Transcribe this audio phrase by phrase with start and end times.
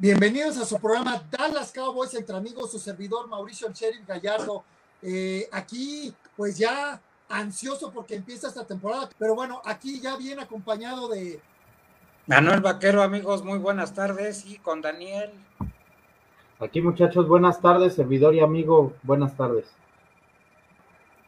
[0.00, 4.64] Bienvenidos a su programa Dallas Cowboys entre amigos, su servidor Mauricio El Sheriff Gallardo.
[5.02, 11.06] Eh, aquí, pues ya ansioso porque empieza esta temporada, pero bueno, aquí ya bien acompañado
[11.10, 11.38] de
[12.26, 15.32] Manuel Vaquero, amigos, muy buenas tardes y con Daniel.
[16.60, 19.66] Aquí muchachos, buenas tardes, servidor y amigo, buenas tardes.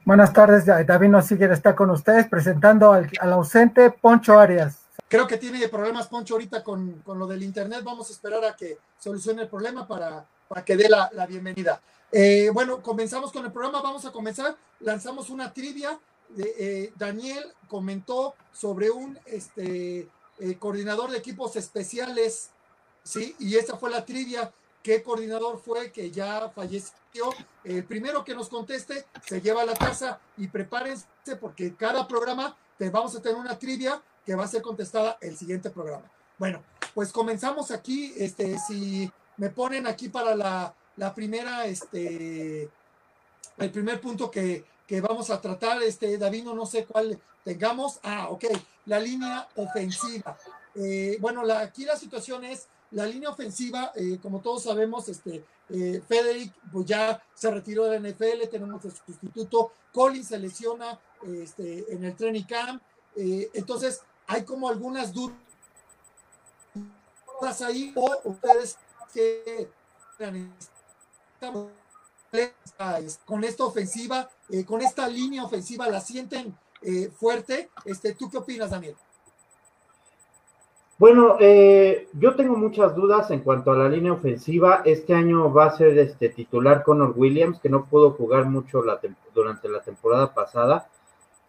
[0.06, 4.81] Buenas tardes, David Nosiger está con ustedes presentando al, ausente Poncho Arias.
[5.12, 8.78] Creo que tiene problemas Poncho ahorita con, lo del internet, vamos a esperar a que
[8.98, 11.82] solucione el problema para, para que dé la, bienvenida.
[12.10, 16.00] Eh, bueno, comenzamos con el programa, vamos a comenzar, lanzamos una trivia.
[16.38, 22.48] Eh, Daniel comentó sobre un este, eh, coordinador de equipos especiales,
[23.04, 23.36] ¿sí?
[23.38, 24.50] Y esa fue la trivia.
[24.82, 27.34] ¿Qué coordinador fue que ya falleció?
[27.64, 32.88] El primero que nos conteste se lleva la taza y prepárense porque cada programa te
[32.88, 36.10] vamos a tener una trivia que va a ser contestada el siguiente programa.
[36.38, 36.62] Bueno,
[36.94, 38.12] pues comenzamos aquí.
[38.16, 42.68] Este, si me ponen aquí para la, la primera, este,
[43.58, 47.98] el primer punto que, que vamos a tratar, este, David, no sé cuál tengamos.
[48.02, 48.44] Ah, ok,
[48.86, 50.36] la línea ofensiva.
[50.74, 55.44] Eh, bueno, la, aquí la situación es la línea ofensiva, eh, como todos sabemos, este,
[55.70, 60.98] eh, Federic pues ya se retiró de la NFL, tenemos el sustituto, Collins se lesiona
[61.26, 62.82] este, en el training camp,
[63.14, 65.32] entonces hay como algunas dudas
[67.62, 68.78] ahí, o ustedes
[69.12, 69.68] que
[73.24, 74.30] con esta ofensiva,
[74.66, 77.70] con esta línea ofensiva, la sienten eh, fuerte.
[77.84, 78.96] Este, ¿Tú qué opinas, Daniel?
[80.98, 84.82] Bueno, eh, yo tengo muchas dudas en cuanto a la línea ofensiva.
[84.84, 88.82] Este año va a ser este titular Connor Williams, que no pudo jugar mucho
[89.34, 90.88] durante la temporada pasada.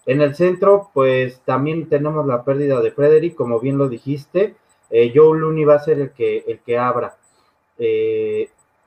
[0.05, 4.55] En el centro, pues también tenemos la pérdida de Frederick, como bien lo dijiste.
[4.89, 7.17] Eh, Joe Looney va a ser el que, el que abra.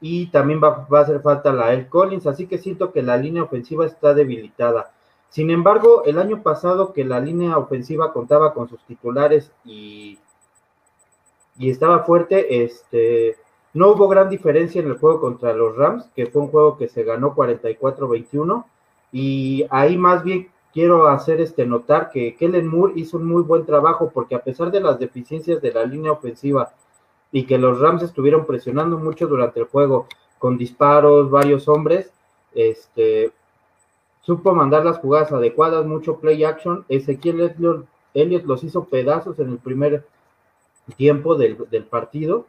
[0.00, 3.16] y también va, va, a hacer falta la El Collins, así que siento que la
[3.16, 4.92] línea ofensiva está debilitada.
[5.30, 10.18] Sin embargo, el año pasado que la línea ofensiva contaba con sus titulares y,
[11.58, 13.36] y estaba fuerte, este,
[13.74, 16.88] no hubo gran diferencia en el juego contra los Rams, que fue un juego que
[16.88, 18.64] se ganó 44-21,
[19.12, 23.64] y ahí más bien quiero hacer este notar que Kellen Moore hizo un muy buen
[23.64, 26.74] trabajo porque a pesar de las deficiencias de la línea ofensiva
[27.32, 30.06] y que los Rams estuvieron presionando mucho durante el juego
[30.38, 32.12] con disparos, varios hombres,
[32.54, 33.32] este,
[34.20, 36.84] supo mandar las jugadas adecuadas, mucho play action.
[36.90, 37.54] Ezequiel
[38.12, 40.04] Elliott, los hizo pedazos en el primer
[40.98, 41.56] tiempo del,
[41.88, 42.44] partido.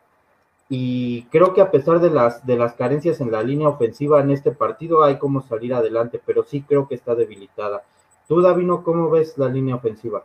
[0.68, 4.32] Y creo que a pesar de las, de las carencias en la línea ofensiva en
[4.32, 7.84] este partido, hay como salir adelante, pero sí creo que está debilitada.
[8.28, 10.24] Tú, Davino, ¿cómo ves la línea ofensiva?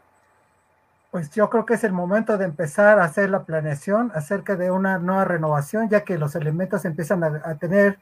[1.12, 4.70] Pues yo creo que es el momento de empezar a hacer la planeación acerca de
[4.70, 7.98] una nueva renovación, ya que los elementos empiezan a tener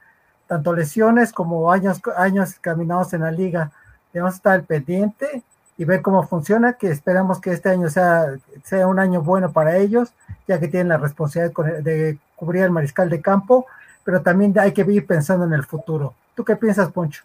[0.47, 3.71] tanto lesiones como años, años caminados en la liga.
[4.11, 5.43] Debemos estar al pendiente
[5.77, 9.77] y ver cómo funciona, que esperamos que este año sea, sea un año bueno para
[9.77, 10.13] ellos,
[10.47, 13.65] ya que tienen la responsabilidad de cubrir el mariscal de campo,
[14.03, 16.13] pero también hay que ir pensando en el futuro.
[16.35, 17.23] ¿Tú qué piensas, Poncho?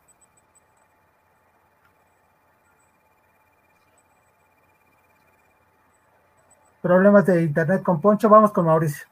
[6.87, 9.05] Problemas de internet con Poncho, vamos con Mauricio.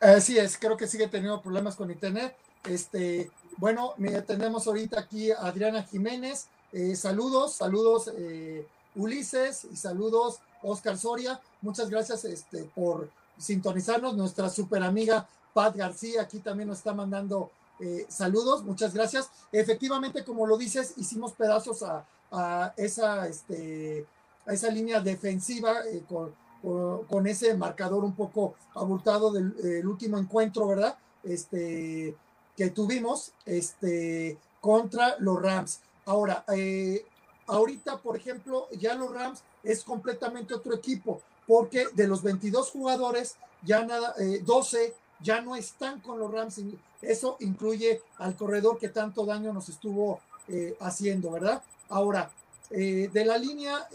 [0.00, 2.34] Así es, creo que sigue teniendo problemas con internet.
[2.64, 3.94] Este, bueno,
[4.26, 6.48] tenemos ahorita aquí a Adriana Jiménez.
[6.72, 8.66] Eh, saludos, saludos eh,
[8.96, 11.40] Ulises y saludos Oscar Soria.
[11.60, 14.16] Muchas gracias este, por sintonizarnos.
[14.16, 15.24] Nuestra super amiga
[15.54, 18.64] Pat García aquí también nos está mandando eh, saludos.
[18.64, 19.30] Muchas gracias.
[19.52, 24.06] Efectivamente, como lo dices, hicimos pedazos a, esa, este,
[24.44, 30.96] a esa línea defensiva con, con, ese marcador un poco abultado del último encuentro, ¿verdad?
[31.24, 32.16] Este,
[32.56, 35.80] que tuvimos este, contra los Rams.
[36.04, 37.04] Ahora, eh,
[37.46, 43.36] ahorita, por ejemplo, ya los Rams es completamente otro equipo, porque de los 22 jugadores,
[43.62, 46.60] ya nada, 12 eh, ya no están con los Rams.
[47.00, 51.62] Eso incluye al corredor que tanto daño nos estuvo eh, haciendo, ¿verdad?
[51.88, 52.30] Ahora,
[52.70, 53.86] de la línea,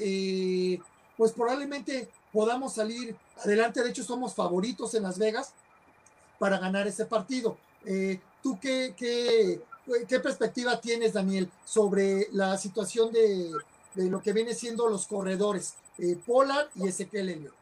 [1.18, 3.84] pues probablemente podamos salir adelante.
[3.84, 5.54] De hecho, somos favoritos en Las Vegas
[6.40, 7.58] para ganar ese partido.
[8.48, 13.52] ¿Tú qué, qué, perspectiva tienes, Daniel, sobre la situación de,
[13.96, 17.54] lo que viene siendo los corredores, eh, Pollard y Ezequiel Elliott?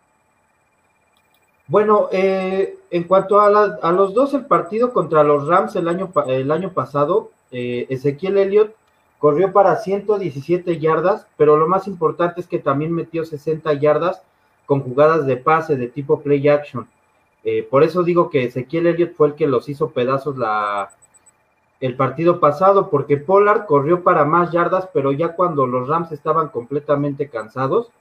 [1.68, 3.50] Bueno, eh, en cuanto a,
[3.92, 8.76] los dos, el partido contra los Rams el año, el año pasado, eh, Ezequiel Elliott
[9.18, 14.22] corrió para 117 yardas, pero lo más importante es que también metió 60 yardas
[14.66, 16.88] con jugadas de pase de tipo play action.
[17.44, 20.90] Eh, por eso digo que Ezequiel Elliott fue el que los hizo pedazos la,
[21.80, 26.50] el partido pasado, porque Pollard corrió para más yardas, pero ya cuando los Rams estaban
[26.50, 27.92] completamente cansados,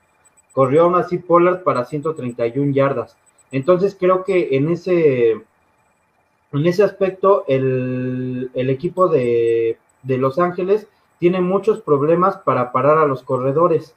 [0.52, 3.16] corrió aún así Pollard para 131 yardas.
[3.50, 10.88] Entonces creo que en ese, en ese aspecto el, el equipo de, de Los Ángeles
[11.18, 13.94] tiene muchos problemas para parar a los corredores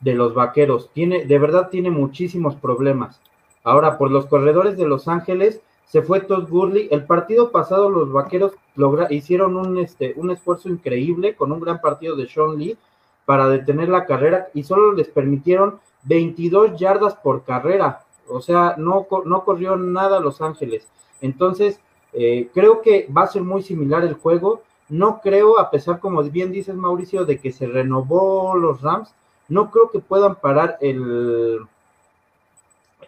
[0.00, 0.90] de los vaqueros.
[0.92, 3.20] Tiene, de verdad tiene muchísimos problemas.
[3.64, 6.88] Ahora, por los corredores de Los Ángeles, se fue Todd Gurley.
[6.90, 11.80] El partido pasado los vaqueros logra, hicieron un, este, un esfuerzo increíble con un gran
[11.80, 12.76] partido de Sean Lee
[13.24, 18.00] para detener la carrera y solo les permitieron 22 yardas por carrera.
[18.28, 20.86] O sea, no, no corrió nada Los Ángeles.
[21.20, 21.80] Entonces,
[22.12, 24.62] eh, creo que va a ser muy similar el juego.
[24.88, 29.14] No creo, a pesar, como bien dices, Mauricio, de que se renovó los Rams,
[29.48, 31.60] no creo que puedan parar el,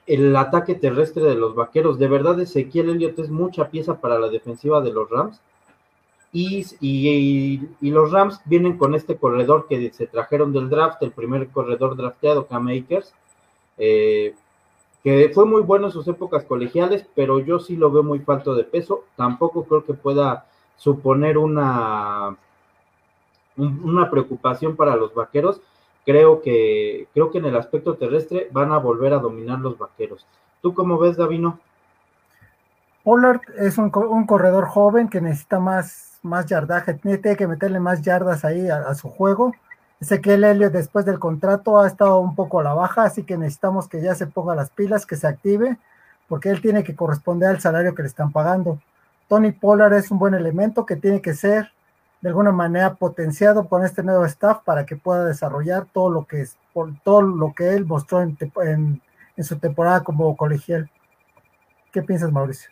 [0.07, 1.99] el ataque terrestre de los vaqueros.
[1.99, 5.41] De verdad, Ezequiel Elliott es mucha pieza para la defensiva de los Rams.
[6.33, 11.49] Y, y, los Rams vienen con este corredor que se trajeron del draft, el primer
[11.49, 13.13] corredor drafteado, Cam Akers,
[13.79, 14.35] eh,
[15.03, 18.55] que fue muy bueno en sus épocas colegiales, pero yo sí lo veo muy falto
[18.55, 19.05] de peso.
[19.17, 20.47] Tampoco creo que pueda
[20.77, 22.37] suponer una,
[23.57, 25.61] una preocupación para los vaqueros
[26.05, 30.27] creo que, creo que en el aspecto terrestre van a volver a dominar los vaqueros.
[30.63, 31.59] ¿Tú cómo ves, Davino?
[33.03, 38.45] Pollard es un, corredor joven que necesita más, más yardaje, tiene que meterle más yardas
[38.45, 39.55] ahí a, su juego.
[40.01, 43.23] Sé que el Helio después del contrato ha estado un poco a la baja, así
[43.23, 45.79] que necesitamos que ya se ponga las pilas, que se active,
[46.29, 48.79] porque él tiene que corresponder al salario que le están pagando.
[49.29, 51.73] Tony Pollard es un buen elemento que tiene que ser
[52.21, 56.43] de alguna manera potenciado con este nuevo staff para que pueda desarrollar todo lo que
[56.43, 58.37] es, por todo lo que él mostró en,
[59.37, 60.91] en, su temporada como colegial.
[61.93, 62.71] ¿Qué piensas, Mauricio?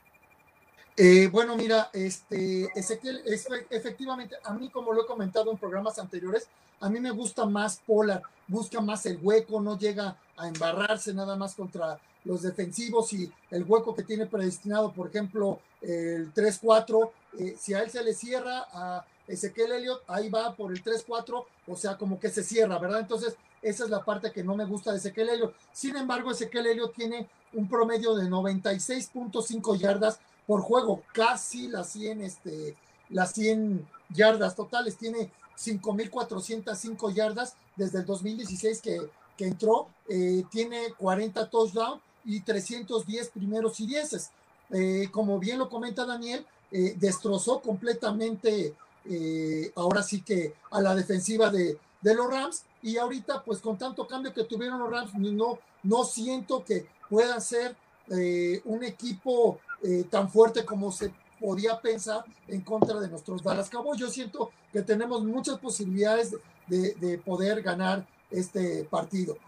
[0.97, 3.23] Eh, bueno, mira, este Ezequiel,
[3.71, 6.49] efectivamente, a mí, como lo he comentado en programas anteriores,
[6.81, 11.37] a mí me gusta más Polar, busca más el hueco, no llega a embarrarse nada
[11.37, 17.57] más contra los defensivos y el hueco que tiene predestinado, por ejemplo, el 3-4, eh,
[17.59, 21.77] si a él se le cierra a Ezequiel Elliott, ahí va por el 3-4, o
[21.77, 23.01] sea, como que se cierra, ¿verdad?
[23.01, 25.55] Entonces, esa es la parte que no me gusta de Ezequiel Elliott.
[25.73, 32.23] Sin embargo, Ezequiel Elliott tiene un promedio de 96.5 yardas por juego, casi las 100,
[32.23, 32.77] este,
[33.11, 34.97] las 100 yardas totales.
[34.97, 39.89] Tiene 5.405 yardas desde el 2016 que, que entró.
[40.09, 44.31] Eh, tiene 40 touchdowns y 310 primeros y dieces.
[44.71, 48.75] Eh, como bien lo comenta Daniel, eh, destrozó completamente
[49.09, 52.65] eh, ahora sí que a la defensiva de, los Rams.
[52.83, 57.41] Y ahorita, pues con tanto cambio que tuvieron los Rams, no, no siento que pueda
[57.41, 57.77] ser
[58.11, 63.71] eh, un equipo eh, tan fuerte como se podía pensar en contra de nuestros Dallas
[63.71, 64.01] Cowboys.
[64.01, 66.35] Yo siento que tenemos muchas posibilidades
[66.67, 69.39] de, poder ganar este partido.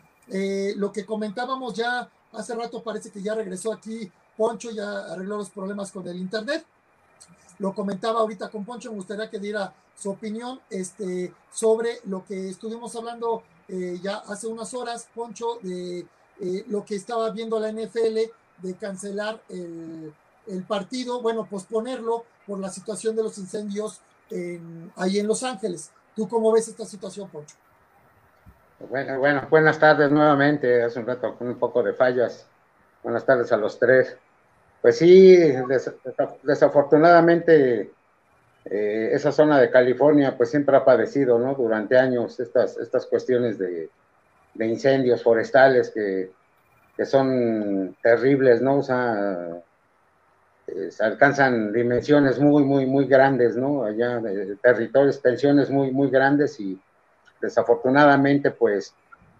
[0.77, 5.51] lo que comentábamos ya hace rato, parece que ya regresó aquí Poncho, ya arregló los
[5.51, 6.65] problemas con el Internet
[7.59, 12.51] lo comentaba ahorita con Poncho, me gustaría que diera su opinión este, sobre lo que
[12.51, 16.01] estuvimos hablando eh, ya hace unas horas, Poncho, de
[16.41, 18.19] eh, lo que estaba viendo la NFL
[18.59, 20.13] de cancelar el,
[20.67, 24.01] partido, bueno, posponerlo por la situación de los incendios
[24.97, 25.91] ahí en Los Ángeles.
[26.17, 27.57] ¿Tú cómo ves esta situación, Poncho?
[28.89, 30.83] Bueno, bueno, buenas tardes nuevamente.
[30.83, 32.47] Hace un rato con un poco de fallas.
[33.03, 34.17] Buenas tardes a los tres.
[34.81, 35.37] Pues sí,
[36.43, 37.91] desafortunadamente
[38.65, 41.55] eh, esa zona de California pues siempre ha padecido, ¿no?
[41.55, 43.91] Durante años estas, estas cuestiones de,
[44.59, 46.31] incendios forestales que,
[47.05, 48.79] son terribles, ¿no?
[48.79, 49.63] O sea,
[50.67, 53.85] eh, alcanzan dimensiones muy, muy, muy grandes, ¿no?
[53.85, 56.79] Allá, de territorios, extensiones muy, muy grandes y
[57.41, 58.95] desafortunadamente pues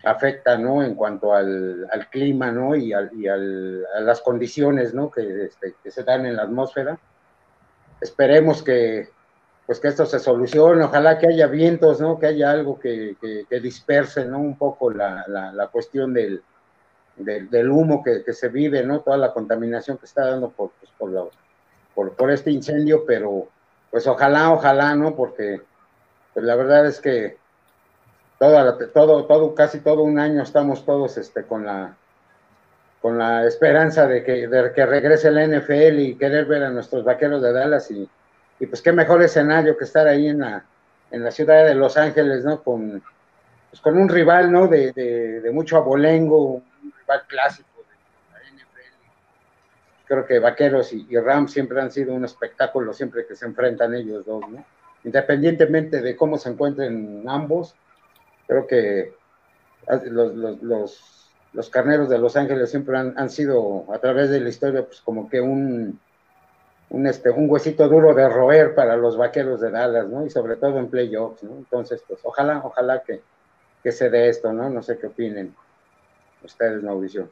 [0.05, 0.83] afecta, ¿no?
[0.83, 2.75] En cuanto al, clima, ¿no?
[2.75, 5.11] Y, al, y al, a las condiciones, ¿no?
[5.17, 6.99] Este, que, se dan en la atmósfera.
[8.01, 9.11] Esperemos que,
[9.67, 12.19] pues que esto se solucione, ojalá que haya vientos, ¿no?
[12.19, 13.17] Que haya algo que,
[13.49, 14.39] que, disperse, ¿no?
[14.39, 16.43] Un poco la, la, cuestión del,
[17.17, 19.01] del, humo que, se vive, ¿no?
[19.01, 21.31] Toda la contaminación que está dando por, pues, por,
[21.95, 23.49] por, por este incendio, pero
[23.91, 25.15] pues ojalá, ojalá, ¿no?
[25.15, 25.61] Porque
[26.33, 27.39] pues la verdad es que
[28.41, 31.95] todo, casi todo un año estamos todos este, con la
[33.03, 37.53] la esperanza de que, de regrese el NFL y querer ver a nuestros vaqueros de
[37.53, 38.09] Dallas y,
[38.67, 40.65] pues qué mejor escenario que estar ahí en la,
[41.11, 42.63] en la ciudad de Los Ángeles, ¿no?
[42.63, 43.03] Con,
[43.71, 44.69] pues un rival, ¿no?
[44.69, 48.97] De, de, mucho abolengo, un rival clásico de la NFL.
[50.07, 54.27] creo que Vaqueros y, Rams siempre han sido un espectáculo siempre que se enfrentan ellos
[54.27, 54.63] dos, ¿no?
[55.05, 57.75] Independientemente de cómo se encuentren ambos,
[58.51, 59.15] creo que
[60.11, 64.49] los, los, los, carneros de Los Ángeles siempre han, han, sido, a través de la
[64.49, 66.01] historia, pues como que un,
[66.91, 70.27] un, este, un huesito duro de roer para los vaqueros de Dallas, ¿no?
[70.27, 71.59] Y sobre todo en playoffs, ¿no?
[71.59, 73.23] Entonces, pues ojalá, ojalá que,
[73.85, 74.69] que se dé esto, ¿no?
[74.69, 75.55] No sé qué opinen
[76.43, 77.31] ustedes, Mauricio.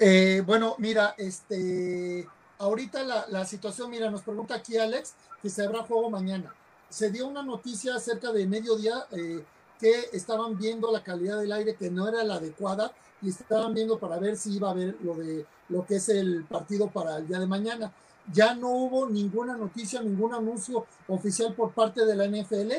[0.00, 2.26] Eh, bueno, mira, este,
[2.58, 6.52] ahorita la, situación, mira, nos pregunta aquí Alex que se habrá juego mañana.
[6.92, 9.42] Se dio una noticia cerca de mediodía eh,
[9.80, 13.98] que estaban viendo la calidad del aire que no era la adecuada y estaban viendo
[13.98, 17.26] para ver si iba a haber lo de lo que es el partido para el
[17.26, 17.90] día de mañana.
[18.30, 22.72] Ya no hubo ninguna noticia, ningún anuncio oficial por parte de la NFL.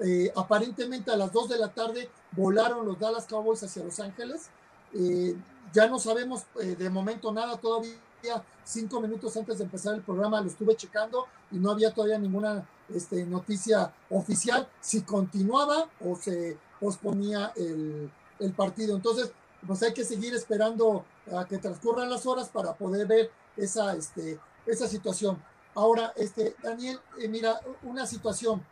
[0.00, 4.48] Eh, aparentemente a las 2 de la tarde volaron los Dallas Cowboys hacia Los Ángeles.
[4.92, 5.36] Eh,
[5.72, 7.94] ya no sabemos de momento nada, todavía
[8.64, 12.66] cinco minutos antes de empezar el programa lo estuve checando y no había todavía ninguna
[12.94, 18.96] este, noticia oficial si continuaba o se posponía el, el partido.
[18.96, 19.32] Entonces,
[19.66, 24.38] pues hay que seguir esperando a que transcurran las horas para poder ver esa, este,
[24.66, 25.42] esa situación.
[25.74, 28.62] Ahora, este, Daniel, eh, mira, una situación.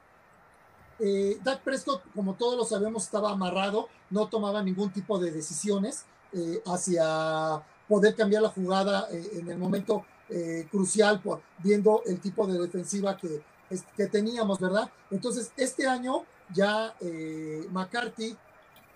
[0.99, 6.05] Eh, Dak Prescott, como todos lo sabemos, estaba amarrado, no tomaba ningún tipo de decisiones
[6.33, 10.05] eh, hacia poder cambiar la jugada eh, en el momento
[10.71, 13.43] crucial, por, viendo el tipo de defensiva que,
[13.97, 14.91] que teníamos, ¿verdad?
[15.11, 16.95] Entonces, este año ya
[17.71, 18.37] McCarthy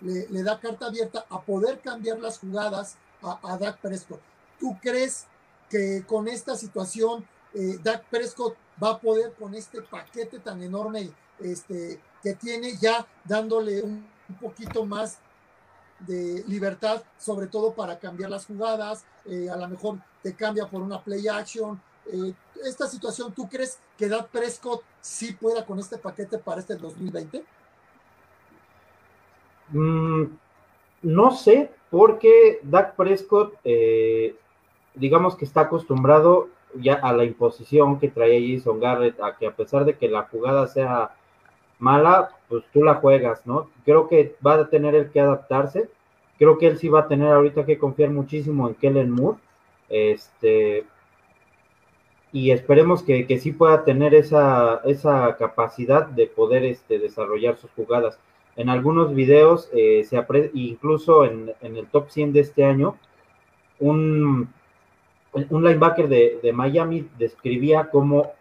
[0.00, 4.20] le, da carta abierta a poder cambiar las jugadas a, a Dak Prescott.
[4.58, 5.26] ¿Tú crees
[5.70, 11.10] que con esta situación eh, Dak Prescott va a poder con este paquete tan enorme
[11.38, 15.18] este, que tiene ya dándole un, poquito más
[16.00, 20.80] de libertad, sobre todo para cambiar las jugadas, eh, a lo mejor te cambia por
[20.80, 21.80] una play action.
[22.06, 22.32] Eh,
[22.64, 27.44] esta situación, ¿tú crees que Dak Prescott sí pueda con este paquete para este 2020?
[29.70, 30.24] Mm,
[31.02, 34.34] no sé, porque Dak Prescott, eh,
[34.94, 39.54] digamos que está acostumbrado ya a la imposición que trae Jason Garrett, a que a
[39.54, 41.14] pesar de que la jugada sea
[41.78, 43.68] mala, pues tú la juegas, ¿no?
[43.84, 45.88] Creo que va a tener el que adaptarse.
[46.38, 49.38] Creo que él sí va a tener ahorita que confiar muchísimo en Kellen Moore.
[49.88, 50.84] Este,
[52.34, 57.70] y esperemos que, que sí pueda tener esa, esa capacidad de poder este, desarrollar sus
[57.70, 58.18] jugadas
[58.56, 60.24] en algunos videos, eh, se
[60.54, 62.96] incluso en, el top 100 de este año,
[63.80, 64.48] un,
[65.32, 68.32] un linebacker de, Miami describía cómo,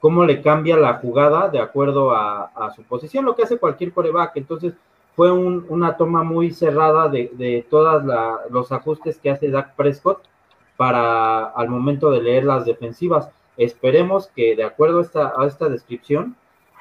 [0.00, 4.36] cómo, le cambia la jugada de acuerdo a, su posición, lo que hace cualquier coreback.
[4.36, 4.74] Entonces,
[5.14, 8.02] fue una toma muy cerrada de, todos
[8.50, 10.22] los ajustes que hace Dak Prescott
[10.76, 13.30] para al momento de leer las defensivas.
[13.56, 16.36] Esperemos que de acuerdo a esta, descripción,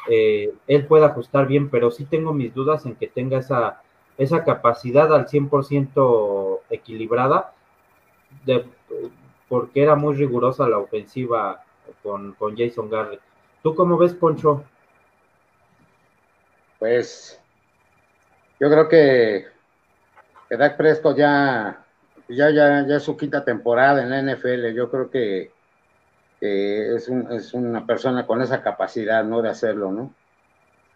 [0.10, 3.82] eh, él pueda ajustar bien, pero sí tengo mis dudas en que tenga esa,
[4.18, 7.54] esa capacidad al 100% equilibrada,
[8.46, 8.66] de,
[9.50, 11.64] porque era muy rigurosa la ofensiva
[12.04, 13.22] con, con Jason Garrett.
[13.62, 14.64] ¿Tú cómo ves, Poncho?
[16.80, 17.40] Pues
[18.60, 19.46] yo creo que,
[20.50, 21.84] que Dak Prescott ya,
[22.28, 24.74] ya, ya, ya es su quinta temporada en la NFL.
[24.74, 25.52] Yo creo que
[26.42, 29.42] es, es, una persona con esa capacidad, ¿no?
[29.42, 30.14] De hacerlo, ¿no?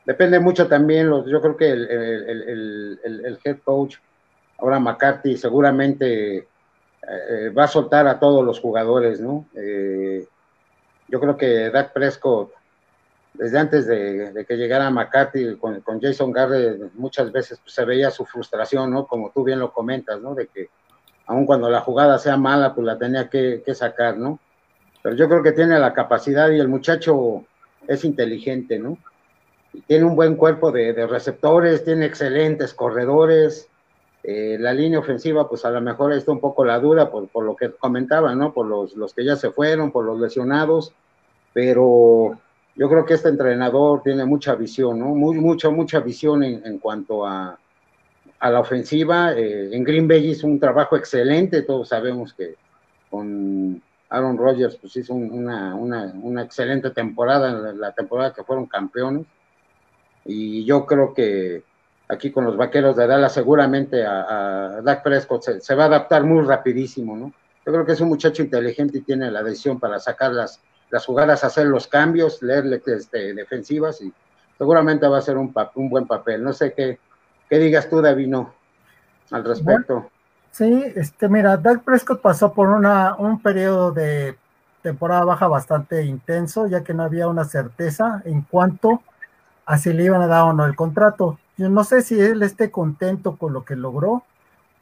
[0.05, 3.97] Depende mucho también, yo creo que el, el, el, el head coach,
[4.57, 9.47] ahora McCarthy, seguramente eh, va a soltar a todos los jugadores, ¿no?
[9.55, 10.27] Eh,
[11.07, 12.51] yo creo que Dak Prescott,
[13.33, 18.09] desde antes de, que llegara McCarthy con, con, Jason Garrett, muchas veces pues, se veía
[18.09, 19.05] su frustración, ¿no?
[19.07, 20.33] Como tú bien lo comentas, ¿no?
[20.33, 20.69] De que
[21.27, 24.39] aun cuando la jugada sea mala, pues la tenía que sacar, ¿no?
[25.05, 27.45] Pero yo creo que tiene la capacidad y el muchacho
[27.87, 28.97] es inteligente, ¿no?
[29.85, 33.69] tiene un buen cuerpo de, receptores, tiene excelentes corredores.
[34.23, 37.55] Eh, la línea ofensiva, pues a lo mejor está un poco la duda por, lo
[37.55, 38.51] que comentaba, ¿no?
[38.51, 40.91] Por los, que ya se fueron, por los lesionados,
[41.53, 42.39] pero
[42.75, 45.09] yo creo que este entrenador tiene mucha visión, ¿no?
[45.09, 47.59] Muy, mucha, mucha visión en, cuanto a,
[48.39, 49.33] a, la ofensiva.
[49.33, 52.55] Eh, en Green Bay hizo un trabajo excelente, todos sabemos que
[53.11, 53.83] con
[54.15, 59.25] Aaron Rodgers pues hizo una, una, una, excelente temporada, la temporada que fueron campeones.
[60.25, 61.63] Y yo creo que
[62.07, 66.23] aquí con los vaqueros de Dallas seguramente a, a Dak Prescott se, va a adaptar
[66.23, 67.33] muy rapidísimo, ¿no?
[67.65, 71.05] Yo creo que es un muchacho inteligente y tiene la decisión para sacar las, las
[71.05, 74.13] jugadas, hacer los cambios, leerle este, defensivas y
[74.57, 76.43] seguramente va a ser un, un buen papel.
[76.43, 76.99] No sé qué,
[77.49, 78.53] qué digas tú, Davino,
[79.31, 80.11] al respecto.
[80.55, 84.37] Sí, este, mira, Dak Prescott pasó por una, un periodo de
[84.81, 89.01] temporada baja bastante intenso, ya que no había una certeza en cuanto
[89.65, 91.39] a si le iban a dar o no el contrato.
[91.57, 94.23] Yo no sé si él esté contento con lo que logró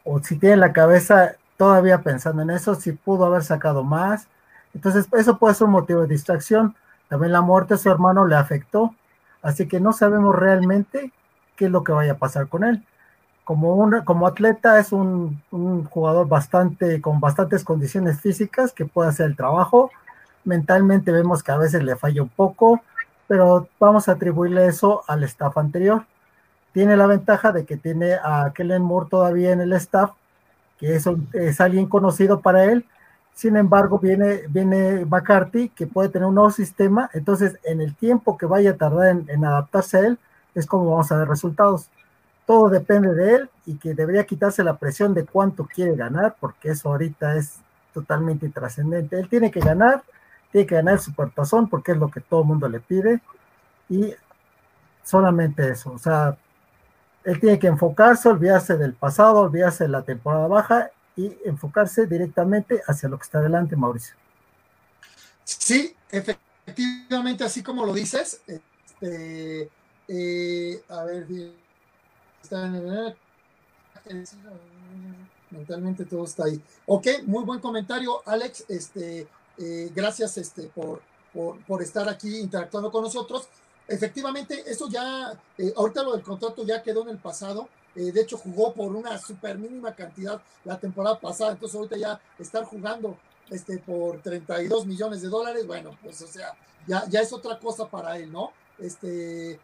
[0.03, 4.27] o si tiene la cabeza todavía pensando en eso, si pudo haber sacado más.
[4.75, 6.75] Entonces, eso puede ser un motivo de distracción.
[7.09, 8.93] También la muerte de su hermano le afectó,
[9.41, 11.11] así que no sabemos realmente
[11.55, 12.85] qué es lo que vaya a pasar con él.
[13.43, 19.09] Como, un, como atleta es un, un jugador bastante, con bastantes condiciones físicas que puede
[19.09, 19.91] hacer el trabajo.
[20.45, 22.81] Mentalmente vemos que a veces le falla un poco,
[23.27, 26.05] pero vamos a atribuirle eso al staff anterior.
[26.73, 30.11] Tiene la ventaja de que tiene a Kellen Moore todavía en el staff,
[30.79, 32.85] que es, es alguien conocido para él.
[33.33, 37.09] Sin embargo, viene, viene McCarthy, que puede tener un nuevo sistema.
[37.13, 40.19] Entonces, en el tiempo que vaya a tardar en, en adaptarse a él,
[40.55, 41.89] es como vamos a ver resultados.
[42.45, 46.69] Todo depende de él y que debería quitarse la presión de cuánto quiere ganar, porque
[46.69, 47.55] eso ahorita es
[47.93, 49.17] totalmente intrascendente.
[49.17, 50.03] Él tiene que ganar
[50.53, 53.19] tiene que ganar su portazón porque es lo que todo el mundo le pide
[53.89, 54.13] y
[55.03, 56.37] solamente eso, o sea,
[57.25, 62.81] él tiene que enfocarse, olvidarse del pasado, olvidarse de la temporada baja y enfocarse directamente
[62.87, 64.15] hacia lo que está adelante, Mauricio.
[65.43, 69.69] Sí, efectivamente, así como lo dices, este,
[70.07, 71.25] eh, a ver,
[75.49, 76.61] mentalmente todo está ahí.
[76.85, 78.65] Ok, muy buen comentario, Alex.
[78.67, 81.01] Este, eh, gracias este, por,
[81.67, 83.47] por, estar aquí interactuando con nosotros.
[83.87, 87.67] Efectivamente, eso ya, eh, ahorita lo del contrato ya quedó en el pasado.
[87.95, 91.51] Eh, de hecho, jugó por una super mínima cantidad la temporada pasada.
[91.51, 93.17] Entonces, ahorita ya estar jugando
[93.49, 96.55] este, por 32 millones de dólares, bueno, pues, o sea,
[96.87, 98.51] ya, ya es otra cosa para él, ¿no?
[98.79, 99.59] Este,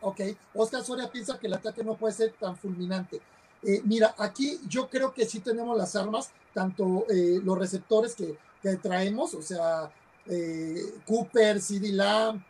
[0.00, 0.20] ok,
[0.54, 3.20] Oscar Soria piensa que el ataque no puede ser tan fulminante.
[3.66, 8.36] Eh, mira, aquí yo creo que sí tenemos las armas, tanto eh, los receptores que,
[8.82, 9.92] traemos, o sea,
[10.24, 12.42] eh, Cooper, CD Lamb,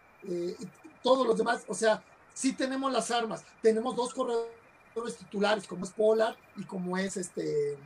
[1.03, 3.45] todos los demás, o sea, sí tenemos las armas.
[3.61, 7.77] Tenemos dos corredores titulares, como es Pollard y como es este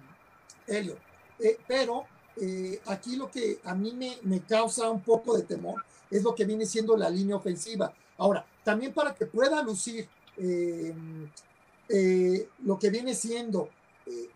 [0.67, 0.99] Helio.
[1.67, 2.05] pero
[2.85, 6.45] aquí lo que a mí me, me causa un poco de temor es lo que
[6.45, 7.95] viene siendo la línea ofensiva.
[8.19, 10.95] Ahora, también para que pueda lucir eh,
[12.65, 13.71] lo que viene siendo
[14.07, 14.29] eh,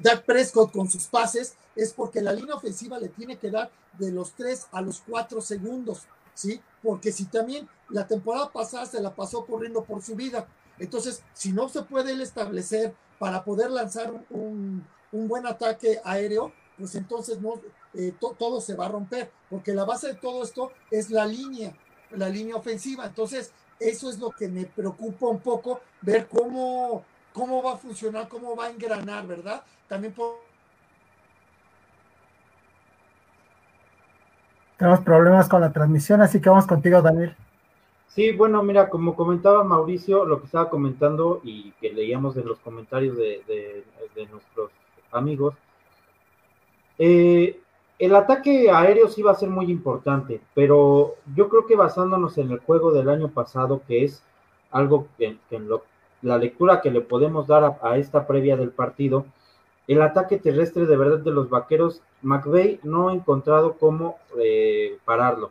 [0.00, 4.12] Dak Prescott con sus pases es porque la línea ofensiva le tiene que dar de
[4.12, 6.02] los 3 a los 4 segundos,
[6.34, 6.60] ¿sí?
[6.82, 10.46] Porque si también la temporada pasada se la pasó corriendo por su vida,
[10.78, 16.94] entonces si no se puede él establecer para poder lanzar un, buen ataque aéreo, pues
[16.94, 17.54] entonces no,
[17.94, 21.74] eh, todo se va a romper, porque la base de todo esto es la línea,
[22.12, 23.06] la línea ofensiva.
[23.06, 28.28] Entonces, eso es lo que me preocupa un poco, ver cómo, cómo va a funcionar,
[28.28, 29.62] cómo va a engranar, ¿verdad?
[29.88, 30.36] También por...
[34.76, 37.34] Tenemos problemas con la transmisión, así que vamos contigo, Daniel.
[38.08, 42.58] Sí, bueno, mira, como comentaba Mauricio, lo que estaba comentando y que leíamos en los
[42.60, 44.70] comentarios de, de nuestros
[45.12, 45.54] amigos,
[46.98, 47.60] eh,
[47.98, 52.50] el ataque aéreo sí va a ser muy importante, pero yo creo que basándonos en
[52.50, 54.22] el juego del año pasado, que es
[54.70, 55.82] algo que, en lo,
[56.22, 59.26] la lectura que le podemos dar a, esta previa del partido,
[59.88, 65.50] el ataque terrestre de verdad de los vaqueros, McVeigh no ha encontrado cómo eh, pararlo,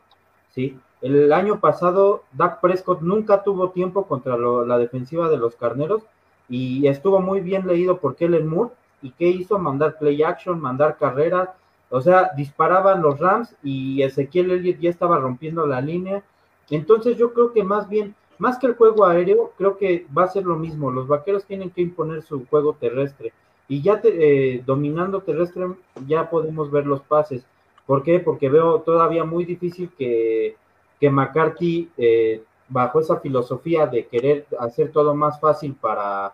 [0.54, 0.80] ¿sí?
[1.02, 6.02] El año pasado, Dak Prescott nunca tuvo tiempo contra la defensiva de los carneros
[6.50, 8.74] y estuvo muy bien leído por Kellen Moore.
[9.04, 9.60] ¿Y qué hizo?
[9.60, 11.50] Mandar play action, mandar carreras,
[11.90, 16.24] o sea, disparaban los Rams y Ezequiel Elliott ya estaba rompiendo la línea.
[16.70, 20.30] Entonces yo creo que más bien, más que el juego aéreo, creo que va a
[20.30, 20.92] ser lo mismo.
[20.92, 23.34] Los vaqueros tienen que imponer su juego terrestre.
[23.70, 25.68] Y ya eh, dominando terrestre,
[26.06, 27.46] ya podemos ver los pases.
[27.86, 28.20] ¿Por qué?
[28.20, 30.58] Porque veo todavía muy difícil que,
[31.00, 36.34] que McCarthy, eh, bajo esa filosofía de querer hacer todo más fácil para,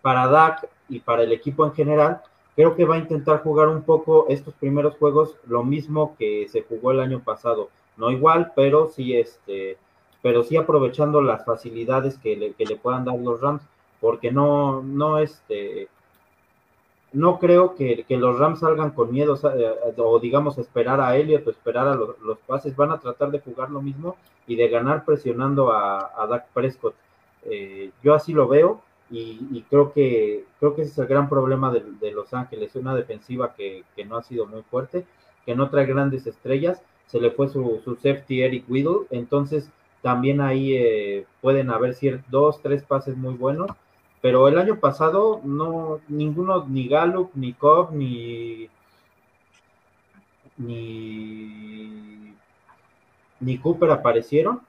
[0.00, 2.22] para Dak y para el equipo en general,
[2.56, 6.62] creo que va a intentar jugar un poco estos primeros juegos lo mismo que se
[6.62, 7.68] jugó el año pasado.
[7.98, 9.76] No igual, pero sí, este,
[10.22, 13.62] pero sí aprovechando las facilidades que le, que le puedan dar los Rams,
[14.00, 15.88] porque no, no, este,
[17.12, 19.38] no creo que, los Rams salgan con miedo
[19.98, 23.70] o digamos esperar a Elliot o esperar a los, pases, van a tratar de jugar
[23.70, 24.16] lo mismo
[24.46, 26.94] y de ganar presionando a, a Dak Prescott.
[27.44, 31.72] Eh, yo así lo veo y, creo que creo que ese es el gran problema
[31.72, 35.06] de, Los Ángeles, una defensiva que, no ha sido muy fuerte,
[35.44, 39.70] que no trae grandes estrellas, se le fue su, su safety Eric Whittle, entonces
[40.02, 43.70] también ahí eh, pueden haber ciertos dos, tres pases muy buenos,
[44.20, 48.68] pero el año pasado no, ninguno, ni Gallup, ni Cobb, ni,
[53.40, 54.60] ni, Cooper aparecieron.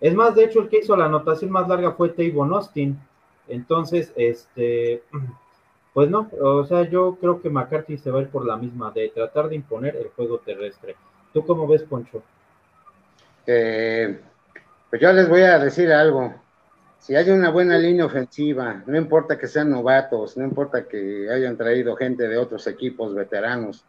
[0.00, 2.98] Es más, de hecho, el que hizo la anotación más larga fue Tavon Austin.
[3.48, 5.02] Entonces, este,
[5.94, 8.90] pues no, o sea, yo creo que McCarthy se va a ir por la misma,
[8.90, 10.96] de tratar de imponer el juego terrestre.
[11.32, 12.22] ¿Tú cómo ves, Poncho?
[13.46, 14.20] Eh,
[14.90, 16.34] pues yo les voy a decir algo.
[16.98, 21.56] Si hay una buena línea ofensiva, no importa que sean novatos, no importa que hayan
[21.56, 23.84] traído gente de otros equipos veteranos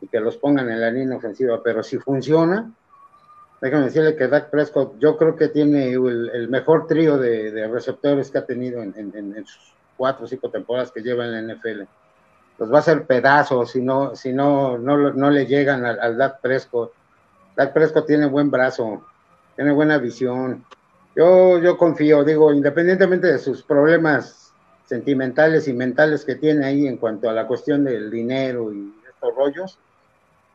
[0.00, 2.72] y que los pongan en la línea ofensiva, pero si funciona,
[3.60, 8.38] déjame decirle que Dak Prescott, yo creo que tiene el, mejor trío de, receptores que
[8.38, 11.82] ha tenido en, sus cuatro o cinco temporadas que lleva en la NFL.
[12.58, 16.40] Los va a hacer pedazos si no, si no, no, le llegan al, al Dak
[16.40, 16.92] Prescott.
[17.56, 19.04] Dak Prescott tiene buen brazo,
[19.56, 20.64] tiene buena visión.
[21.14, 24.52] Yo, yo confío, digo, independientemente de sus problemas
[24.86, 29.34] sentimentales y mentales que tiene ahí en cuanto a la cuestión del dinero y estos
[29.36, 29.78] rollos,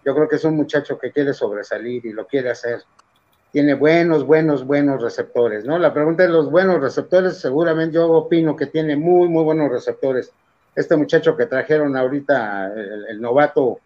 [0.05, 2.83] yo creo que es un muchacho que quiere sobresalir y lo quiere hacer.
[3.51, 5.79] Tiene buenos, buenos, buenos receptores, ¿no?
[5.79, 10.31] La pregunta de los buenos receptores, seguramente yo opino que tiene muy, muy buenos receptores.
[10.75, 12.71] Este muchacho que trajeron ahorita,
[13.09, 13.79] el, novato,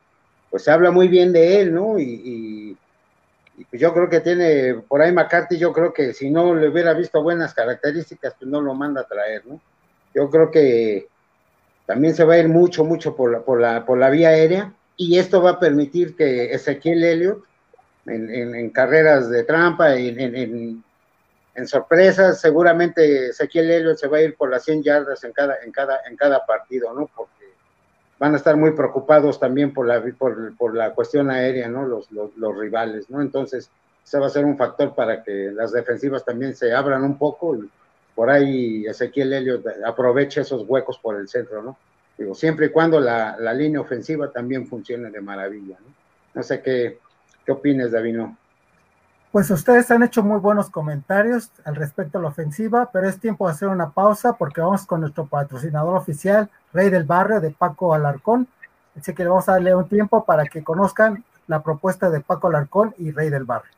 [0.50, 1.98] pues se habla muy bien de él, ¿no?
[1.98, 2.78] Y,
[3.70, 6.94] pues yo creo que tiene, por ahí McCarthy, yo creo que si no le hubiera
[6.94, 9.60] visto buenas características, pues no lo manda a traer, ¿no?
[10.14, 11.08] Yo creo que
[11.86, 14.74] también se va a ir mucho, mucho por la, por la, por la vía aérea
[15.02, 17.42] y esto va a permitir que Ezequiel Elliott,
[18.06, 20.84] en, carreras de trampa, en,
[21.56, 25.58] en, sorpresas, seguramente Ezequiel Elliott se va a ir por las 100 yardas en cada,
[25.64, 25.72] en
[26.18, 27.10] cada, partido, ¿no?
[27.16, 27.46] Porque
[28.20, 31.86] van a estar muy preocupados también por la, por, por la cuestión aérea, ¿no?
[31.86, 33.22] Los, los, los, rivales, ¿no?
[33.22, 33.70] Entonces,
[34.04, 37.56] ese va a ser un factor para que las defensivas también se abran un poco
[37.56, 37.70] y
[38.16, 41.78] por ahí Ezequiel Elliott aproveche esos huecos por el centro, ¿no?
[42.20, 45.78] Digo, siempre y cuando la, línea ofensiva también funcione de maravilla.
[45.80, 45.94] No,
[46.36, 47.00] no sé qué,
[47.46, 48.38] qué opines, Davino.
[49.32, 53.48] Pues ustedes han hecho muy buenos comentarios al respecto a la ofensiva, pero es tiempo
[53.48, 57.94] de hacer una pausa porque vamos con nuestro patrocinador oficial, Rey del Barrio, de Paco
[57.94, 58.48] Alarcón.
[58.98, 62.48] Así que le vamos a darle un tiempo para que conozcan la propuesta de Paco
[62.48, 63.72] Alarcón y Rey del Barrio.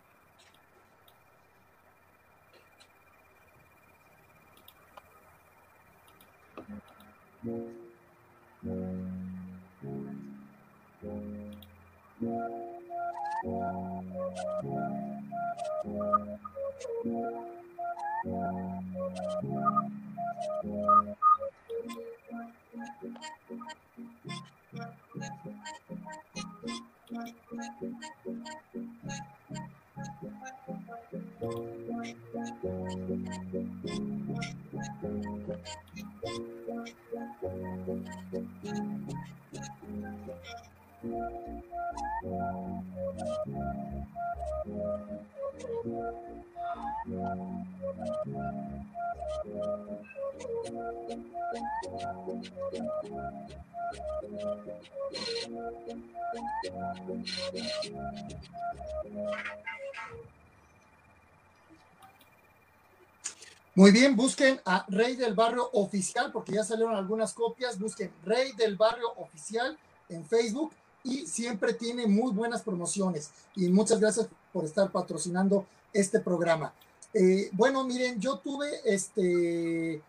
[63.81, 67.79] Muy bien, busquen a Rey del Barrio Oficial, porque ya salieron algunas copias.
[67.79, 69.75] Busquen Rey del Barrio Oficial
[70.07, 70.71] en Facebook
[71.03, 73.31] y siempre tiene muy buenas promociones.
[73.55, 76.71] Y muchas gracias por estar patrocinando este programa.
[77.11, 79.99] Eh, bueno, miren, yo tuve este,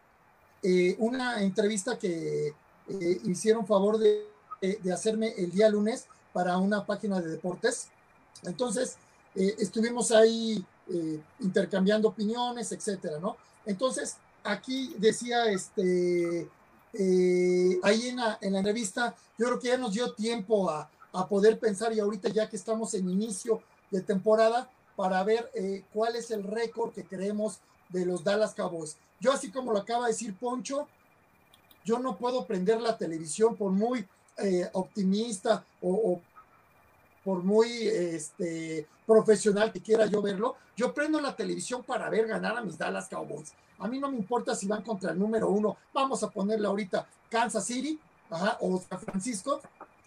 [0.63, 4.27] eh, una entrevista que eh, hicieron favor de,
[4.61, 6.05] de, hacerme el día lunes
[6.35, 7.89] para una página de deportes.
[8.43, 8.99] Entonces,
[9.35, 10.63] estuvimos ahí
[11.41, 13.39] intercambiando opiniones, etcétera, ¿no?
[13.67, 16.49] Entonces, aquí decía este,
[17.83, 21.29] ahí en la, en la entrevista, yo creo que ya nos dio tiempo a, a
[21.29, 26.17] poder pensar y ahorita ya que estamos en inicio de temporada para ver eh, cuál
[26.17, 27.59] es el récord que creemos
[27.91, 28.97] de los Dallas Cowboys.
[29.21, 30.89] Yo así como lo acaba de decir Poncho,
[31.85, 34.07] yo no puedo prender la televisión por muy
[34.39, 36.21] eh, optimista o,
[37.25, 40.57] por muy este, profesional que quiera yo verlo.
[40.77, 43.53] Yo prendo la televisión para ver ganar a mis Dallas Cowboys.
[43.79, 45.77] A mí no me importa si van contra el número uno.
[45.93, 47.99] Vamos a ponerle ahorita Kansas City
[48.61, 49.61] o San Francisco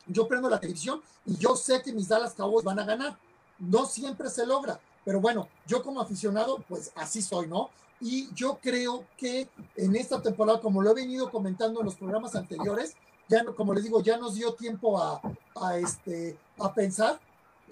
[0.08, 3.18] yo prendo la televisión y yo sé que mis Dallas Cowboys van a ganar.
[3.58, 7.70] No siempre se logra, pero bueno, yo como aficionado, pues así soy, ¿no?
[8.02, 12.36] Y yo creo que en esta temporada, como lo he venido comentando en los programas
[12.36, 12.96] anteriores,
[13.28, 17.20] ya como les digo, ya nos dio tiempo a, este, a pensar.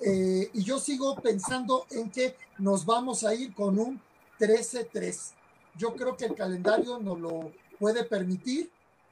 [0.02, 4.02] Eh, y yo sigo pensando en que nos vamos a ir con un
[4.40, 5.32] 13-3.
[5.78, 8.72] Yo creo que el calendario nos lo puede permitir.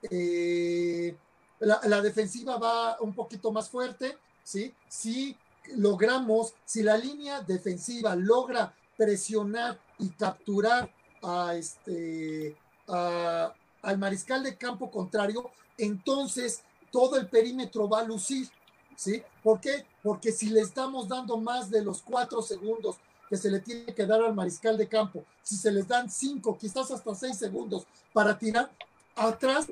[0.10, 1.15] Eh,
[1.60, 4.73] la, defensiva va un poquito más fuerte, ¿sí?
[4.88, 5.38] Si
[5.75, 14.89] logramos, si la línea defensiva logra presionar y capturar a este, al mariscal de campo
[14.89, 15.51] contrario,
[15.82, 18.48] entonces todo el perímetro va a lucir,
[18.96, 19.24] ¿sí?
[19.44, 19.86] ¿Por qué?
[20.04, 22.98] Porque si le estamos dando más de los cuatro segundos
[23.30, 26.58] que se le tiene que dar al mariscal de campo, si se les dan cinco,
[26.58, 28.72] quizás hasta seis segundos para tirar,
[29.15, 29.67] atrás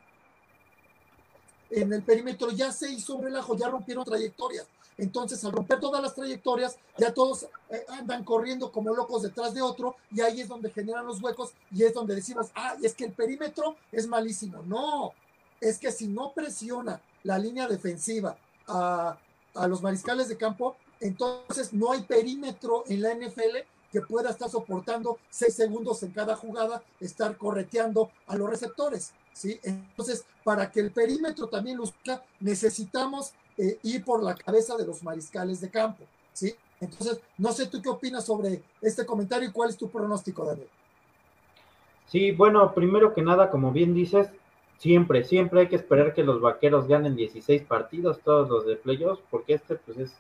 [1.70, 4.68] en el perímetro ya se hizo un relajo, ya rompieron trayectorias.
[4.98, 9.62] Entonces, al romper todas las trayectorias, ya todos eh, andan corriendo como locos detrás de
[9.62, 13.06] otro y ahí es donde generan los huecos y es donde decimos, ah, es que
[13.06, 14.62] el perímetro es malísimo.
[14.64, 15.14] No,
[15.62, 19.18] es que si no presiona la línea defensiva a,
[19.56, 23.58] a los mariscales de campo, entonces no hay perímetro en la NFL
[23.92, 29.14] que pueda estar soportando seis segundos en cada jugada, estar correteando a los receptores.
[29.34, 29.60] ¿sí?
[29.64, 35.04] Entonces, para que el perímetro también luzca, necesitamos eh, ir por la cabeza de los
[35.04, 36.04] mariscales de campo.
[36.34, 36.56] ¿sí?
[36.80, 40.70] Entonces, no sé tú qué opinas sobre este comentario y cuál es tu pronóstico, Daniel.
[42.08, 44.30] Sí, bueno, primero que nada, como bien dices,
[44.80, 49.22] siempre, siempre hay que esperar que los vaqueros ganen 16 partidos, todos los de playoffs,
[49.30, 50.18] porque este pues es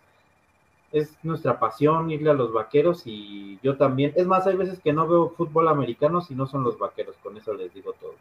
[0.92, 4.14] es nuestra pasión irle a los vaqueros y yo también.
[4.16, 7.38] Es más, hay veces que no veo fútbol americano si no son los vaqueros, con
[7.38, 8.16] eso les digo todo.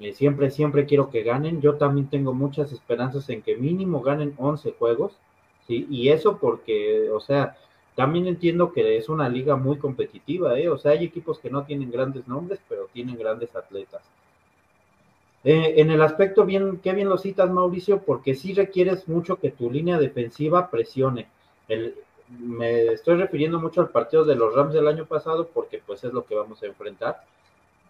[0.00, 1.60] Eh, siempre, siempre quiero que ganen.
[1.60, 5.16] Yo también tengo muchas esperanzas en que mínimo ganen 11 juegos,
[5.66, 5.86] ¿sí?
[5.90, 7.56] Y eso porque, o sea,
[7.94, 10.68] también entiendo que es una liga muy competitiva, ¿eh?
[10.68, 14.02] O sea, hay equipos que no tienen grandes nombres, pero tienen grandes atletas.
[15.44, 19.50] Eh, en el aspecto bien, qué bien lo citas, Mauricio, porque sí requieres mucho que
[19.50, 21.28] tu línea defensiva presione
[22.28, 26.12] me estoy refiriendo mucho al partido de los Rams del año pasado porque pues es
[26.12, 27.24] lo que vamos a enfrentar.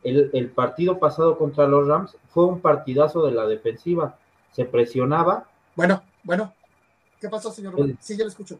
[0.03, 4.19] El, partido pasado contra los Rams fue un partidazo de la defensiva.
[4.53, 5.47] Se presionaba.
[5.75, 6.53] Bueno, bueno.
[7.19, 7.75] ¿Qué pasó, señor?
[8.01, 8.59] sí, ya lo escucho.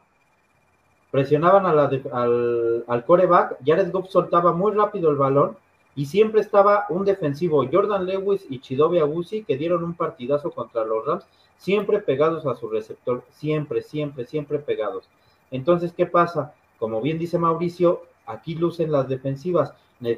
[1.11, 3.59] Presionaban a la al, al coreback.
[3.65, 5.57] Jared Goff soltaba muy rápido el balón
[5.97, 10.85] y siempre estaba un defensivo, Jordan Lewis y Chidobe Agusi, que dieron un partidazo contra
[10.85, 11.27] los Rams
[11.57, 15.09] siempre pegados a su receptor, siempre, siempre, siempre pegados.
[15.51, 16.55] Entonces, ¿qué pasa?
[16.79, 19.73] Como bien dice Mauricio, aquí lucen las defensivas,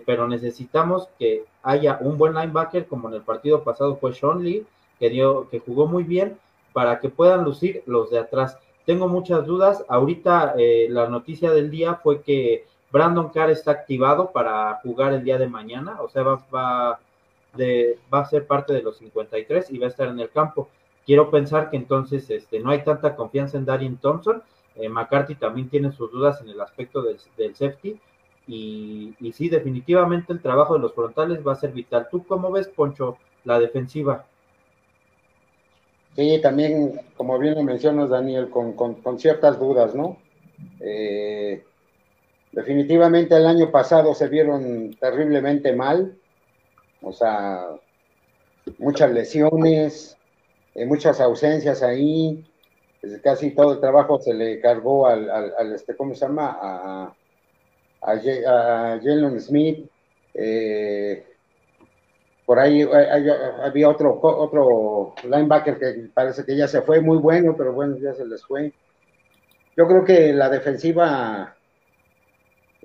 [0.05, 4.67] pero necesitamos que haya un buen linebacker, como en el partido pasado fue Sean Lee,
[4.99, 6.39] que, dio, que jugó muy bien,
[6.73, 8.59] para que puedan lucir los de atrás.
[8.85, 9.85] Tengo muchas dudas.
[9.89, 15.23] Ahorita eh, la noticia del día fue que Brandon Carr está activado para jugar el
[15.23, 16.99] día de mañana, o sea, va,
[17.55, 20.71] de, va a ser parte de los 53 y va a estar en el campo.
[21.05, 24.43] Quiero pensar que entonces este, no hay tanta confianza en Darien Thompson.
[24.77, 27.19] Eh, McCarthy también tiene sus dudas en el aspecto del,
[27.55, 28.01] safety.
[28.47, 32.09] Y, y, sí, definitivamente el trabajo de los frontales va a ser vital.
[32.11, 34.25] ¿Tú cómo ves, Poncho, la defensiva?
[36.15, 40.17] Sí, también, como bien lo mencionas, Daniel, con, ciertas dudas, ¿no?
[40.81, 41.63] Eh,
[42.57, 46.17] definitivamente el año pasado se vieron terriblemente mal,
[47.03, 47.67] o sea,
[48.79, 50.17] muchas lesiones,
[50.75, 52.47] muchas ausencias ahí,
[53.23, 56.57] casi todo el trabajo se le cargó al, al, este, ¿cómo se llama?
[56.59, 57.15] A,
[58.01, 59.91] Jalen Smith.
[60.33, 61.27] Eh,
[62.47, 62.89] por ahí
[63.63, 68.15] había otro, otro linebacker que parece que ya se fue, muy bueno, pero bueno, ya
[68.15, 68.73] se les fue.
[69.77, 71.56] Yo creo que la defensiva,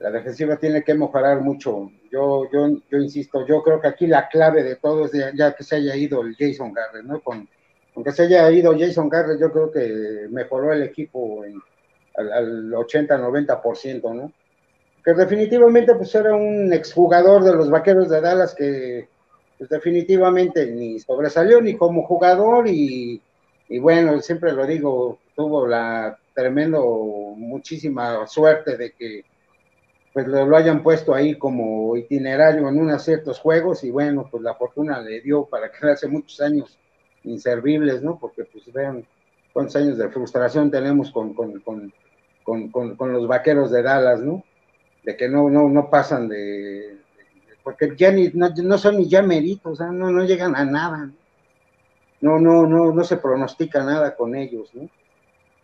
[0.02, 1.92] la defensiva tiene que mejorar mucho.
[2.12, 5.64] Yo, yo, yo insisto, yo creo que aquí la clave de todo es ya que
[5.64, 7.22] se haya ido el Jason Garrett, ¿no?
[7.22, 7.48] Con,
[7.96, 11.44] aunque se haya ido Jason Garrett, yo creo que mejoró el equipo
[12.16, 14.32] al, 80-90%, ¿no?
[15.04, 19.08] Que definitivamente pues era un exjugador de los Vaqueros de Dallas que
[19.58, 23.22] pues definitivamente ni sobresalió ni como jugador y,
[23.80, 26.82] bueno, siempre lo digo, tuvo la tremendo,
[27.36, 29.24] muchísima suerte de que
[30.14, 34.44] pues lo, lo, hayan puesto ahí como itinerario en unos ciertos juegos y bueno, pues
[34.44, 36.78] la fortuna le dio para quedarse muchos años
[37.24, 38.18] inservibles, ¿no?
[38.20, 39.06] Porque pues vean
[39.54, 41.34] cuántos años de frustración tenemos con,
[42.46, 44.44] los vaqueros de Dallas, ¿no?
[45.04, 46.98] De que no, no, no pasan de,
[47.64, 51.12] porque ya ni, no, son ni ya meritos, sea, no, no llegan a nada,
[52.20, 54.90] no, no, no, no se pronostica nada con ellos, ¿no?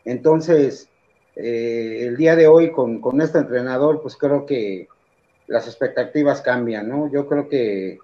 [0.05, 0.89] Entonces,
[1.37, 4.87] eh, el día de hoy con, con este entrenador, pues creo que
[5.47, 7.09] las expectativas cambian, ¿no?
[7.11, 7.99] Yo creo que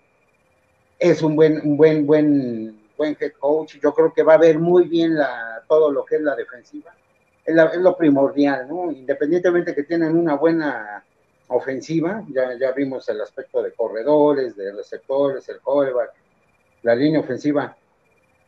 [1.00, 4.60] es un buen, un buen, buen buen head coach, yo creo que va a ver
[4.60, 6.94] muy bien la, todo lo que es la defensiva.
[7.46, 8.92] Es, lo primordial, ¿no?
[8.92, 11.04] Independientemente que tienen una buena
[11.48, 16.12] ofensiva, ya, ya vimos el aspecto de corredores, de receptores, el coreback,
[16.84, 17.76] la línea ofensiva.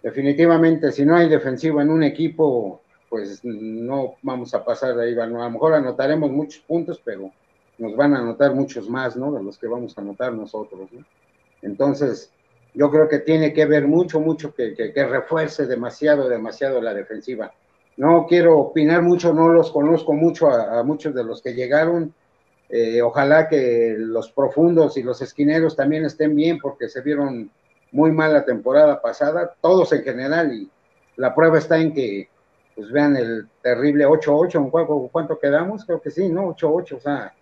[0.01, 5.19] Definitivamente, si no hay defensiva en un equipo, pues no vamos a pasar de ahí.
[5.19, 7.31] a lo mejor anotaremos muchos puntos, pero
[7.77, 9.31] nos van a anotar muchos más, ¿no?
[9.31, 11.05] De los que vamos a anotar nosotros, ¿no?
[11.61, 12.31] Entonces,
[12.73, 17.53] yo creo que tiene que ver mucho, mucho que, que, refuerce demasiado, demasiado la defensiva.
[17.97, 22.13] No quiero opinar mucho, no los conozco mucho a, muchos de los que llegaron.
[22.69, 27.49] Eh, ojalá que los profundos y los esquineros también estén bien porque se vieron
[27.91, 30.69] muy mal la temporada pasada, todos en general, y
[31.15, 32.27] la prueba está en que,
[32.75, 35.85] pues vean el terrible 8-8, ¿en cuánto, quedamos?
[35.85, 36.53] Creo que sí, ¿no?
[36.53, 37.33] 8-8, o sea,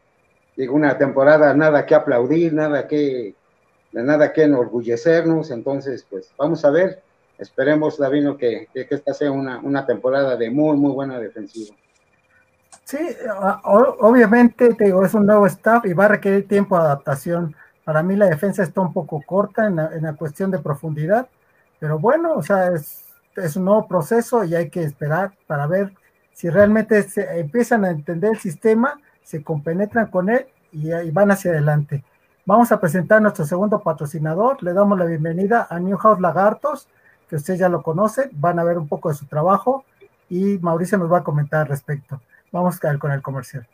[0.56, 3.36] digo, una temporada nada que aplaudir, nada que
[3.92, 7.04] nada que enorgullecernos, entonces pues vamos a ver,
[7.38, 11.76] esperemos Davino que, que, esta sea una, una, temporada de muy, muy buena defensiva.
[12.86, 12.98] Sí,
[13.64, 17.56] obviamente digo, es un nuevo staff y va a requerir tiempo de adaptación.
[17.84, 21.28] Para mí la defensa está un poco corta en la, en la cuestión de profundidad,
[21.80, 23.03] pero bueno, o sea, es,
[23.36, 25.94] es, un nuevo proceso y hay que esperar para ver
[26.34, 31.52] si realmente se empiezan a entender el sistema, se compenetran con él y, van hacia
[31.52, 32.04] adelante.
[32.46, 34.62] Vamos a presentar nuestro segundo patrocinador.
[34.64, 36.88] Le damos la bienvenida a New House Lagartos,
[37.30, 38.30] que ustedes ya lo conocen.
[38.34, 39.86] Van a ver un poco de su trabajo
[40.30, 42.22] y Mauricio nos va a comentar al respecto.
[42.52, 43.68] Vamos a con el comercial.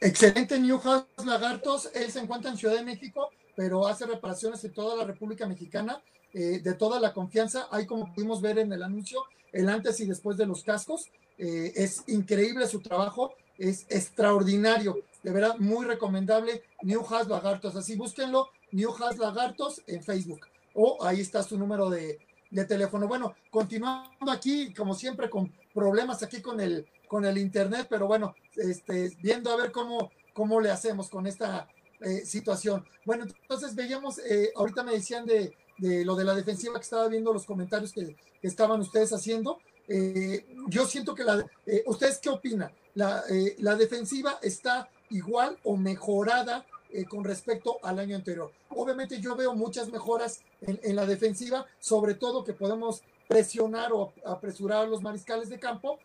[0.00, 1.90] Excelente Newhouse Lagartos.
[1.94, 6.00] Él se encuentra en Ciudad de México, pero hace reparaciones en toda la República Mexicana.
[6.32, 10.06] Eh, de toda la confianza, hay como pudimos ver en el anuncio, el antes y
[10.06, 11.08] después de los cascos.
[11.38, 16.62] Eh, es increíble su trabajo, es extraordinario, de verdad muy recomendable.
[16.82, 20.40] Newhouse Lagartos, así búsquenlo, Newhouse Lagartos en Facebook.
[20.74, 22.18] O ahí está su número de,
[22.50, 23.08] de teléfono.
[23.08, 28.34] Bueno, continuando aquí, como siempre, con problemas aquí con el, con el internet, pero bueno,
[28.56, 31.66] este, viendo a ver cómo, cómo le hacemos con esta
[32.00, 32.84] eh, situación.
[33.04, 37.32] Bueno, entonces veíamos, eh, ahorita me decían de, lo de la defensiva que estaba viendo
[37.32, 39.58] los comentarios que, estaban ustedes haciendo.
[39.88, 41.44] Eh, yo siento que la,
[41.86, 42.70] ¿ustedes qué opinan?
[42.94, 43.24] La,
[43.58, 46.64] la defensiva está igual o mejorada
[47.08, 48.52] con respecto al año anterior.
[48.70, 54.12] Obviamente yo veo muchas mejoras en, en, la defensiva, sobre todo que podemos presionar o
[54.24, 55.98] apresurar a los mariscales de campo,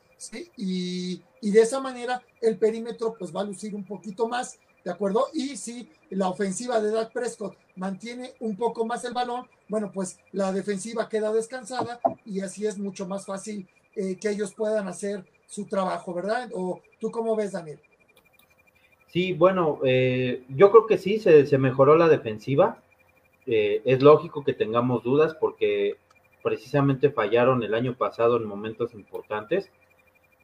[0.57, 5.27] y, de esa manera el perímetro pues va a lucir un poquito más, ¿de acuerdo?
[5.33, 10.19] Y si la ofensiva de Dak Prescott mantiene un poco más el balón, bueno, pues
[10.31, 15.25] la defensiva queda descansada y así es mucho más fácil eh, que ellos puedan hacer
[15.47, 16.49] su trabajo, ¿verdad?
[16.53, 17.79] ¿O tú cómo ves, Daniel?
[19.07, 22.81] Sí, bueno, eh, yo creo que sí, se, mejoró la defensiva.
[23.45, 25.97] Eh, es lógico que tengamos dudas porque
[26.41, 29.69] precisamente fallaron el año pasado en momentos importantes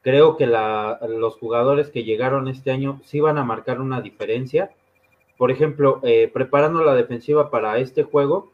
[0.08, 4.72] creo que los jugadores que llegaron este año sí van a marcar una diferencia.
[5.36, 8.54] Por ejemplo, eh, preparando la defensiva para este juego,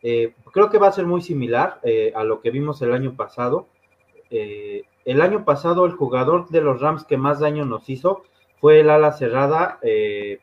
[0.00, 3.16] eh, creo que va a ser muy similar eh, a lo que vimos el año
[3.16, 3.66] pasado.
[4.30, 8.22] el año pasado el jugador de los Rams que más daño nos hizo
[8.60, 9.80] fue el ala cerrada,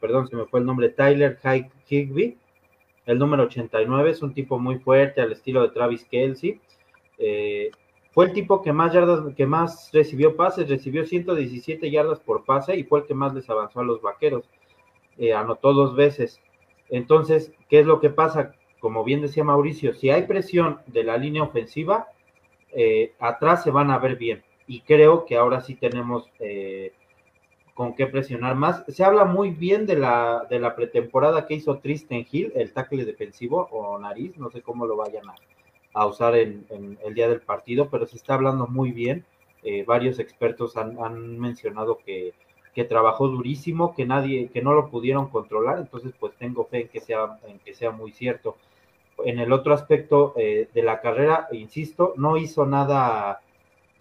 [0.02, 1.40] perdón, se me fue el nombre, Tyler
[1.88, 2.38] Higby,
[3.06, 6.60] el número 89, es un tipo muy fuerte al estilo de Travis Kelsey.
[8.16, 12.78] Fue el tipo que más yardas, que más recibió pases, recibió 117 yardas por pase
[12.78, 14.50] y fue el que más les avanzó a los vaqueros.
[15.18, 16.40] Eh, anotó dos veces.
[16.90, 18.56] Entonces, ¿qué es lo que pasa?
[18.80, 22.08] Como bien decía Mauricio, si hay presión de la línea ofensiva,
[22.72, 24.46] eh, atrás se van a ver bien.
[24.66, 26.94] Y creo que ahora sí tenemos eh,
[27.74, 28.86] con qué presionar más.
[28.88, 33.04] Se habla muy bien de la, de la pretemporada que hizo Tristan Hill, el tackle
[33.04, 35.36] defensivo o nariz, no sé cómo lo vayan a,
[35.96, 36.68] a usar en,
[37.04, 39.26] el día del partido, pero se está hablando muy bien.
[39.64, 42.34] Eh, varios expertos han, mencionado que,
[42.90, 47.00] trabajó durísimo, que nadie, que no lo pudieron controlar, entonces pues tengo fe en que
[47.00, 48.58] sea, en que sea muy cierto.
[49.24, 53.40] En el otro aspecto eh, de la carrera, insisto, no hizo nada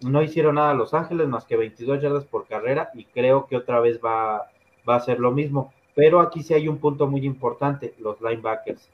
[0.01, 3.79] No hicieron nada Los Ángeles más que 22 yardas por carrera y creo que otra
[3.79, 4.51] vez va,
[4.87, 5.73] va a ser lo mismo.
[5.95, 8.89] Pero aquí sí hay un punto muy importante, los linebackers.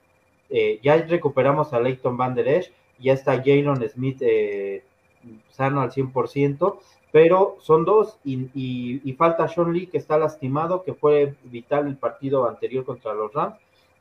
[0.51, 2.71] Eh, ya recuperamos a Leighton Van Der Esch,
[3.01, 4.83] ya está Jalen Smith eh,
[5.51, 6.77] sano al 100%,
[7.11, 12.47] pero son dos y, falta Sean Lee que está lastimado, que fue vital el partido
[12.47, 13.55] anterior contra los Rams.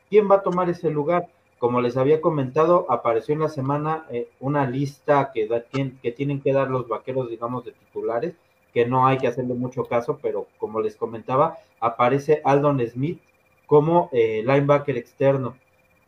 [0.09, 1.28] ¿Quién va a tomar ese lugar?
[1.59, 5.48] Como les había comentado, apareció en la semana eh, una lista que,
[6.03, 8.34] que tienen que dar los vaqueros, digamos, de titulares,
[8.72, 13.20] que no hay que hacerle mucho caso, pero como les comentaba, aparece Aldon Smith
[13.66, 15.57] como eh, linebacker externo.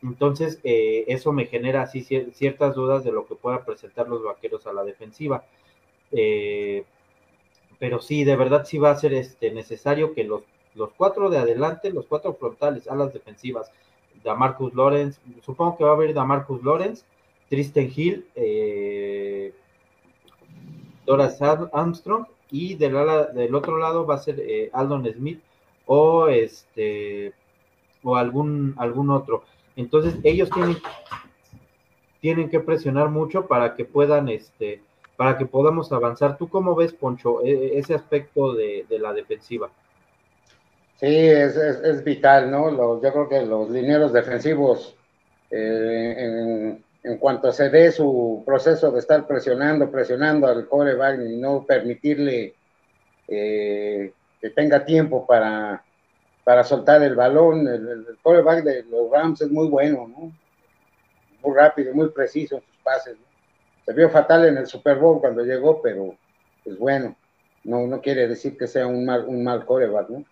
[0.03, 4.67] Entonces, eh, eso me genera así ciertas dudas de lo que puedan presentar los vaqueros
[4.67, 5.45] a la defensiva.
[6.11, 6.85] Eh,
[7.79, 10.43] pero sí, de verdad sí va a ser este, necesario que los,
[10.75, 13.71] los cuatro de adelante, los cuatro frontales a las defensivas,
[14.23, 17.05] Damarcus Lawrence, supongo que va a haber Damarcus Lawrence,
[17.49, 19.53] Tristan Hill, eh,
[21.05, 21.31] Dora
[21.73, 22.95] Armstrong y del,
[23.35, 25.41] del otro lado va a ser eh, Aldon Smith
[25.87, 27.33] o este
[28.03, 29.45] o algún algún otro.
[29.77, 30.77] Entonces ellos tienen
[32.21, 34.81] tienen que presionar mucho para que puedan este
[35.17, 36.39] para que podamos avanzar.
[36.39, 39.71] ¿Tú cómo ves, Poncho, e, ese aspecto de, la defensiva?
[40.97, 43.01] Sí, es, es, vital, ¿no?
[43.03, 44.97] Yo creo que los lineros defensivos
[45.51, 51.37] eh, en, en cuanto se dé su proceso de estar presionando, presionando al coreback y
[51.37, 52.55] no permitirle
[53.29, 55.85] eh, que tenga tiempo para,
[56.45, 60.33] para soltar el balón, el, coreback de los Rams es muy bueno, ¿no?
[61.43, 63.17] Muy rápido, muy preciso en sus pases.
[63.85, 66.15] Se vio fatal en el Super Bowl cuando llegó, pero
[66.65, 67.17] pues bueno,
[67.65, 70.25] no, no quiere decir que sea un mal, un mal coreback, ¿no?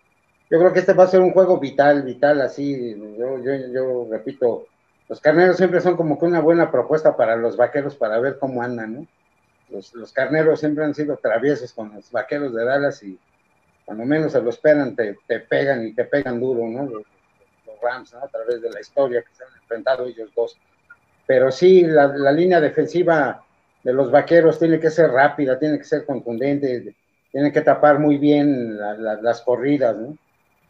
[0.49, 4.07] Yo creo que este va a ser un juego vital, vital, así, yo, yo, yo
[4.09, 4.67] repito,
[5.07, 8.61] los carneros siempre son como que una buena propuesta para los vaqueros para ver cómo
[8.61, 9.07] andan, ¿no?
[9.69, 13.17] Los, carneros siempre han sido traviesos con los vaqueros de Dallas y
[13.85, 16.85] cuando menos se lo esperan te, pegan y te pegan duro, ¿no?
[16.85, 17.03] Los,
[17.81, 18.19] Rams, ¿no?
[18.19, 20.55] A través de la historia que se han enfrentado ellos dos.
[21.25, 23.43] Pero sí, la, línea defensiva
[23.83, 26.93] de los vaqueros tiene que ser rápida, tiene que ser contundente,
[27.31, 30.15] tiene que tapar muy bien las corridas, ¿no?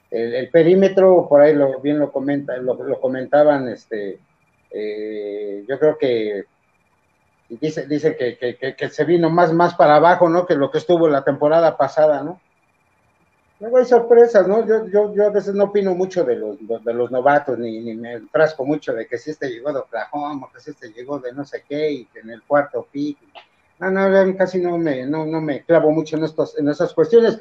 [0.09, 4.19] El, perímetro, por ahí lo, bien lo, comenta, lo comentaban este,
[4.71, 6.45] eh, yo creo que
[7.49, 10.45] dice, dice que, que, se vino más, más para abajo, ¿no?
[10.45, 12.39] Que lo que estuvo la temporada pasada, ¿no?
[13.61, 14.65] Luego hay sorpresas, ¿no?
[14.65, 17.95] Yo, yo, yo a veces no opino mucho de los, de los novatos, ni, ni
[17.95, 21.31] me frasco mucho de que si este llegó de Oklahoma, que si este llegó de
[21.31, 23.17] no sé qué, y que en el cuarto pick.
[23.79, 27.39] No, no, casi no me, no, no me clavo mucho en, estos, en esas cuestiones.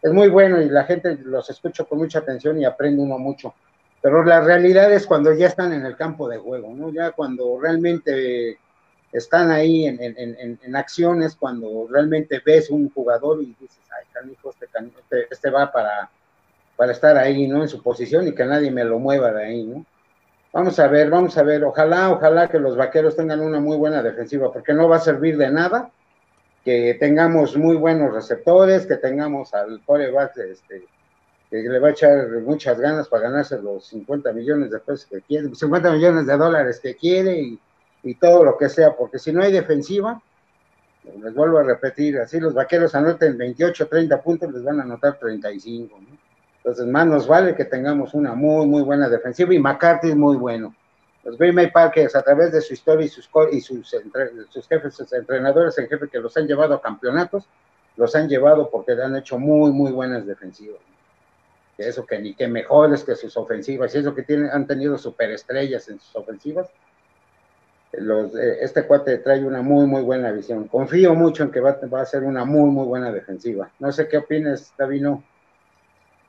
[0.00, 3.54] Es muy bueno y la gente los escucho con mucha atención y aprende uno mucho
[4.02, 6.92] pero la realidad es cuando ya están en el campo de juego, ¿no?
[6.92, 8.58] Ya cuando realmente
[9.12, 14.50] están ahí en, en, en, acciones, cuando realmente ves un jugador y dices, ay, canijo,
[14.50, 16.10] este, este, este, va para,
[16.76, 17.62] para estar ahí, ¿no?
[17.62, 19.84] En su posición y que nadie me lo mueva de ahí, ¿no?
[20.52, 24.02] Vamos a ver, vamos a ver, ojalá, ojalá que los vaqueros tengan una muy buena
[24.02, 25.90] defensiva, porque no va a servir de nada
[26.64, 30.84] que tengamos muy buenos receptores, que tengamos al coreback este,
[31.50, 35.20] que le va a echar muchas ganas para ganarse los 50 millones de pesos que
[35.22, 37.60] quiere, 50 millones de dólares que quiere y,
[38.02, 40.20] y todo lo que sea, porque si no hay defensiva,
[41.04, 45.18] les vuelvo a repetir, así los vaqueros anoten 28, 30 puntos, les van a anotar
[45.18, 46.18] 35, ¿no?
[46.58, 50.36] Entonces, más nos vale que tengamos una muy, muy buena defensiva y McCarthy es muy
[50.36, 50.72] bueno.
[51.24, 53.96] Los Green Bay Packers, a través de su historia y sus, y sus,
[54.48, 57.48] sus jefes, sus entrenadores en jefe que los han llevado a campeonatos,
[57.96, 60.78] los han llevado porque han hecho muy, muy buenas defensivas
[61.88, 65.88] eso que ni que mejores que sus ofensivas, y eso que tienen, han tenido superestrellas
[65.88, 66.68] en sus ofensivas.
[67.92, 70.68] Los, eh, este cuate trae una muy, muy buena visión.
[70.68, 73.70] Confío mucho en que va, a ser una muy, muy buena defensiva.
[73.78, 75.22] No sé qué opinas, Davino.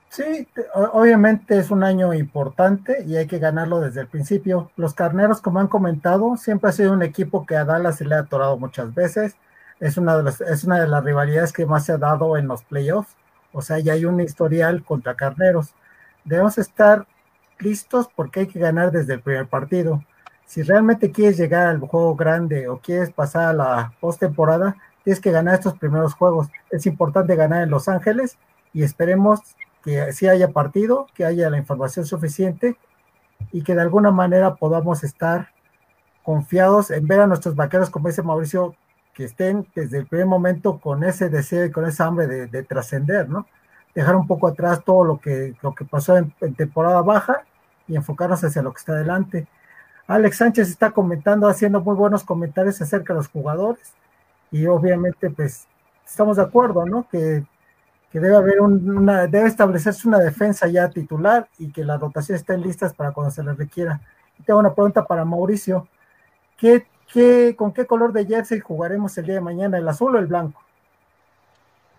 [0.09, 0.47] Sí,
[0.93, 4.69] obviamente es un año importante y hay que ganarlo desde el principio.
[4.75, 8.15] Los carneros, como han comentado, siempre ha sido un equipo que a Dallas se le
[8.15, 9.35] ha atorado muchas veces.
[9.79, 12.47] Es una de las, es una de las rivalidades que más se ha dado en
[12.47, 13.15] los playoffs
[13.53, 15.73] o sea, ya hay un historial contra Carneros.
[16.25, 17.05] Debemos estar
[17.59, 20.03] listos porque hay que ganar desde el primer partido.
[20.45, 25.31] Si realmente quieres llegar al juego grande o quieres pasar a la postemporada, tienes que
[25.31, 26.47] ganar estos primeros juegos.
[26.69, 28.37] Es importante ganar en Los Ángeles
[28.73, 29.41] y esperemos
[29.83, 32.77] que sí haya partido, que haya la información suficiente
[33.51, 35.49] y que de alguna manera podamos estar
[36.23, 38.75] confiados en ver a nuestros vaqueros, como dice Mauricio,
[39.13, 43.29] que estén desde el primer momento con ese deseo y con esa hambre de, trascender,
[43.29, 43.45] ¿no?
[43.93, 47.43] Dejar un poco atrás todo lo que, lo que pasó en, temporada baja
[47.87, 49.47] y enfocarnos hacia lo que está adelante.
[50.07, 53.93] Alex Sánchez está comentando, haciendo muy buenos comentarios acerca de los jugadores
[54.51, 55.65] y obviamente pues
[56.05, 57.07] estamos de acuerdo, ¿no?
[57.09, 57.43] Que,
[58.11, 62.93] debe haber una, debe establecerse una defensa ya titular y que las rotaciones estén listas
[62.93, 64.01] para cuando se les requiera.
[64.45, 65.87] Tengo una pregunta para Mauricio.
[66.57, 70.19] ¿Qué, qué, ¿Con qué color de jersey jugaremos el día de mañana, el azul o
[70.19, 70.61] el blanco?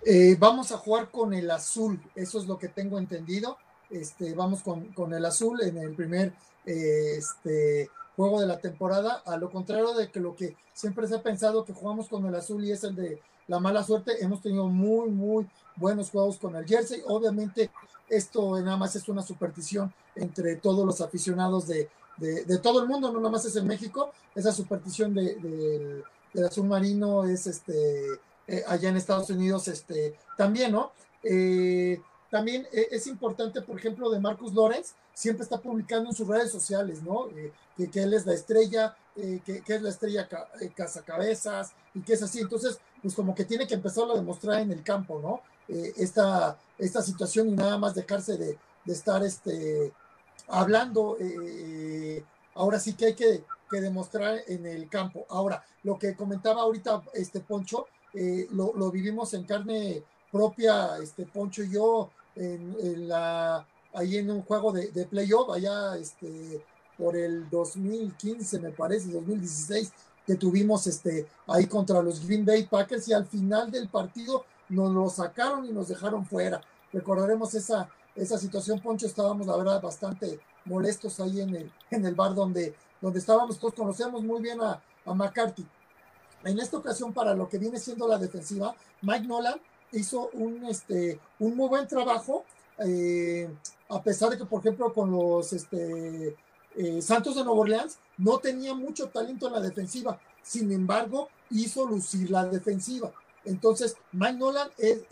[0.07, 3.57] Eh, vamos a jugar con el azul, eso es lo que tengo entendido.
[3.91, 6.33] Este, vamos con, con el azul en el primer
[6.67, 11.17] eh, este, juego de la temporada, a lo contrario de que lo que siempre se
[11.17, 14.41] ha pensado que jugamos con el azul y es el de la mala suerte, hemos
[14.41, 17.03] tenido muy, muy buenos juegos con el jersey.
[17.07, 17.71] Obviamente
[18.09, 23.11] esto nada más es una superstición entre todos los aficionados de, de, todo el mundo,
[23.13, 28.07] no nada más es en México, esa superstición de, del azul marino es este,
[28.47, 30.93] eh, allá en Estados Unidos este, también, ¿no?
[31.23, 32.01] Eh,
[32.35, 36.51] también eh, es importante, por ejemplo, de Marcus Lorenz, siempre está publicando en sus redes
[36.51, 37.29] sociales, ¿no?
[37.29, 37.53] Eh,
[37.93, 40.29] que, él es la estrella, eh, que, es la estrella
[40.75, 42.41] cazacabezas y que es así.
[42.41, 45.43] Entonces, pues como que tiene que empezarlo a demostrar en el campo, ¿no?
[45.69, 49.93] esta, esta situación y nada más dejarse de, estar este,
[50.49, 51.17] hablando.
[52.57, 55.25] ahora sí que hay que, demostrar en el campo.
[55.29, 57.87] Ahora, lo que comentaba ahorita este Poncho,
[58.51, 64.43] lo, lo, vivimos en carne propia, este Poncho y yo, en, la, ahí en un
[64.43, 66.63] juego de, de, playoff, allá este,
[66.97, 69.93] por el 2015, me parece, 2016,
[70.27, 74.93] que tuvimos este, ahí contra los Green Bay Packers y al final del partido nos
[74.93, 76.61] lo sacaron y nos dejaron fuera.
[76.93, 82.15] Recordaremos esa, esa situación, Poncho, estábamos la verdad bastante molestos ahí en el, en el
[82.15, 85.67] bar donde, donde estábamos, todos conocemos muy bien a, a McCarthy.
[86.45, 89.61] En esta ocasión, para lo que viene siendo la defensiva, Mike Nolan
[89.95, 92.45] hizo un, este, un muy buen trabajo,
[92.79, 93.49] eh,
[93.89, 96.37] a pesar de que, por ejemplo, con los este,
[96.77, 101.87] eh, Santos de Nueva Orleans no tenía mucho talento en la defensiva, sin embargo, hizo
[101.87, 103.13] lucir la defensiva.
[103.45, 105.03] Entonces, Mike Nolan es,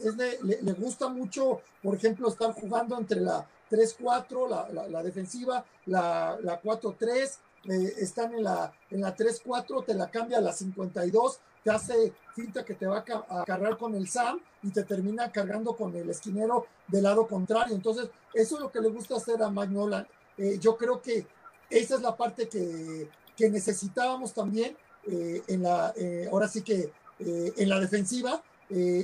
[0.42, 6.60] le, gusta mucho, por ejemplo, estar jugando entre la 3-4, la, la, defensiva, la, la
[6.60, 11.70] 4-3, eh, están en la, en la 3-4, te la cambia a la 52, te
[11.70, 15.94] hace finta que te va a, cargar con el Sam y te termina cargando con
[15.94, 17.74] el esquinero del lado contrario.
[17.74, 20.06] Entonces, eso es lo que le gusta hacer a Magnolan.
[20.38, 21.26] Eh, yo creo que
[21.70, 26.92] esa es la parte que, que necesitábamos también eh, en la, eh, ahora sí que
[27.24, 28.42] en la defensiva,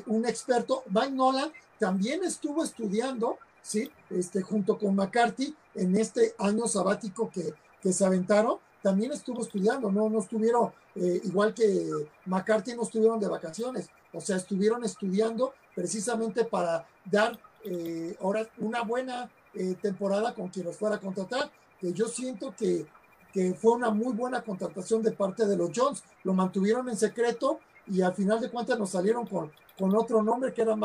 [0.06, 3.92] un experto, Mike Nolan, también estuvo estudiando, ¿sí?
[4.10, 9.90] Este, junto con McCarthy en este año sabático que, que se aventaron también estuvo estudiando,
[9.90, 11.90] no, no estuvieron, eh, igual que
[12.26, 18.82] McCarthy, no estuvieron de vacaciones, o sea, estuvieron estudiando precisamente para dar eh, ahora una
[18.82, 21.50] buena eh, temporada con quien los fuera a contratar,
[21.80, 22.86] que yo siento que,
[23.32, 27.60] que fue una muy buena contratación de parte de los Jones, lo mantuvieron en secreto
[27.86, 30.76] y al final de cuentas nos salieron con, con otro nombre que era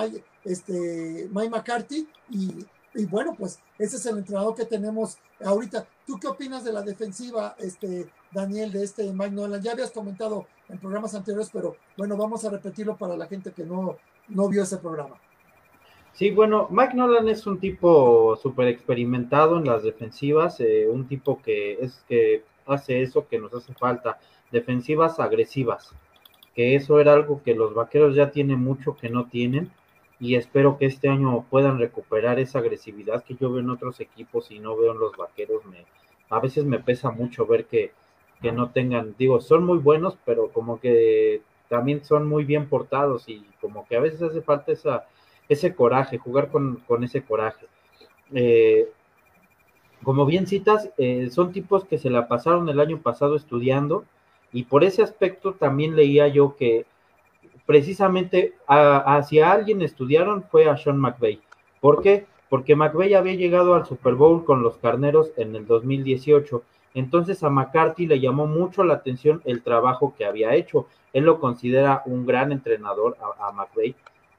[0.44, 2.66] este, Mike McCarthy y
[2.96, 5.86] y bueno, pues ese es el entrenador que tenemos ahorita.
[6.06, 9.62] ¿Tú qué opinas de la defensiva, este Daniel, de este Mike Nolan?
[9.62, 13.64] Ya habías comentado en programas anteriores, pero bueno, vamos a repetirlo para la gente que
[13.64, 13.98] no,
[14.30, 15.16] no vio ese programa.
[16.14, 21.42] Sí, bueno, Mike Nolan es un tipo súper experimentado en las defensivas, eh, un tipo
[21.42, 24.20] que es que hace eso que nos hace falta,
[24.52, 25.92] defensivas agresivas,
[26.54, 29.72] que eso era algo que los vaqueros ya tienen mucho que no tienen
[30.24, 34.52] y espero que este año puedan recuperar esa agresividad que yo veo en otros equipos
[34.52, 35.66] y no veo en los vaqueros.
[35.66, 35.86] Me,
[36.30, 37.92] a veces me pesa mucho ver que,
[38.42, 43.28] que no tengan, digo, son muy buenos, pero como que también son muy bien portados
[43.28, 45.08] y como que a veces hace falta esa,
[45.50, 47.66] ese coraje, jugar con, con ese coraje.
[48.34, 48.90] Eh,
[50.04, 54.06] como bien citas, eh, son tipos que se la pasaron el año pasado estudiando
[54.54, 56.86] y por ese aspecto también leía yo que
[57.66, 61.42] precisamente hacia alguien estudiaron fue a Sean McVay.
[61.80, 62.26] ¿Por qué?
[62.50, 66.64] Porque McVay había llegado al Super Bowl con los Carneros en el 2018.
[66.94, 70.88] Entonces a McCarthy le llamó mucho la atención el trabajo que había hecho.
[71.14, 73.68] Él lo considera un gran entrenador a, a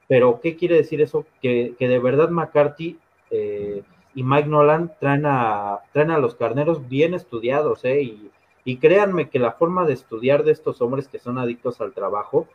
[0.07, 1.25] Pero ¿qué quiere decir eso?
[1.41, 2.97] Que, de verdad McCarthy
[3.31, 8.01] eh, y Mike Nolan traen a, traen a los carneros bien estudiados, ¿eh?
[8.63, 12.47] Y créanme que la forma de estudiar de estos hombres que son adictos al trabajo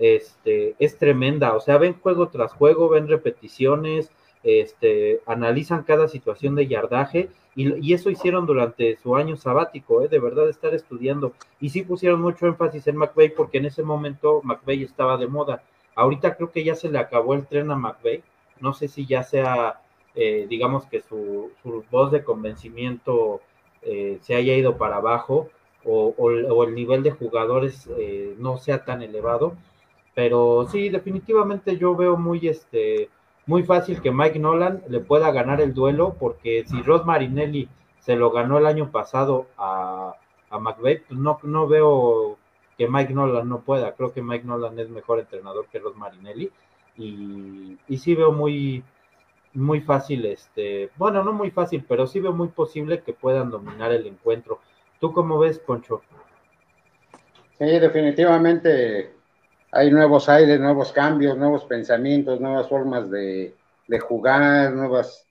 [0.00, 1.54] este, es tremenda.
[1.54, 4.10] O sea, ven juego tras juego, ven repeticiones,
[4.42, 10.08] este, analizan cada situación de yardaje y, eso hicieron durante su año sabático, ¿eh?
[10.08, 11.34] de verdad estar estudiando.
[11.60, 15.62] Y sí pusieron mucho énfasis en McVeigh porque en ese momento McVeigh estaba de moda.
[15.94, 18.22] Ahorita creo que ya se le acabó el tren a McVeigh.
[18.60, 19.80] No sé si ya sea,
[20.14, 21.50] eh, digamos que su,
[21.90, 23.40] voz de convencimiento
[23.82, 25.50] eh, se haya ido para abajo
[25.84, 27.88] o, o, el nivel de jugadores
[28.36, 29.54] no sea tan elevado
[30.20, 33.08] Pero sí, definitivamente yo veo muy, este,
[33.46, 38.16] muy fácil que Mike Nolan le pueda ganar el duelo, porque si Ross Marinelli se
[38.16, 40.14] lo ganó el año pasado a,
[40.50, 42.36] a McVeigh, pues no, no veo
[42.76, 43.94] que Mike Nolan no pueda.
[43.94, 46.50] Creo que Mike Nolan es mejor entrenador que Ross Marinelli.
[46.98, 48.84] Y, y sí veo muy,
[49.54, 53.90] muy fácil, este, bueno, no muy fácil, pero sí veo muy posible que puedan dominar
[53.90, 54.60] el encuentro.
[55.00, 56.02] ¿Tú cómo ves, Poncho?
[57.58, 59.18] Sí, definitivamente
[59.72, 63.54] hay nuevos aires, nuevos cambios, nuevos pensamientos, nuevas formas de,
[64.00, 65.26] jugar, nuevas,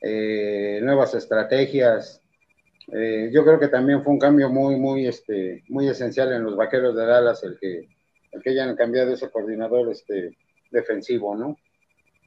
[0.00, 2.20] eh, nuevas estrategias.
[2.92, 6.56] Eh, yo creo que también fue un cambio muy, muy, este, muy esencial en los
[6.56, 7.88] vaqueros de Dallas el que,
[8.32, 10.36] el que hayan cambiado ese coordinador este,
[10.70, 11.56] defensivo, ¿no?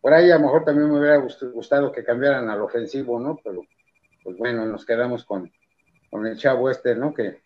[0.02, 3.38] Por ahí a lo mejor también me hubiera gustado que cambiaran al ofensivo, ¿no?
[3.44, 3.64] Pero,
[4.24, 5.52] pues bueno, nos quedamos con,
[6.10, 7.14] con el chavo este, ¿no?
[7.14, 7.42] Que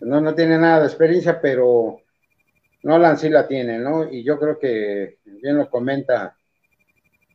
[0.00, 2.01] no, no tiene nada de experiencia, pero
[2.82, 4.10] Nolan sí la tiene, ¿no?
[4.10, 6.36] Y yo creo que bien lo comenta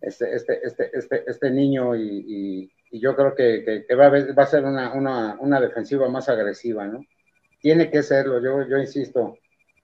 [0.02, 5.60] este, este, este, este, este niño y, yo creo que, va, a, a, ser una,
[5.60, 7.06] defensiva más agresiva, ¿no?
[7.60, 9.38] Tiene que serlo, yo, yo insisto,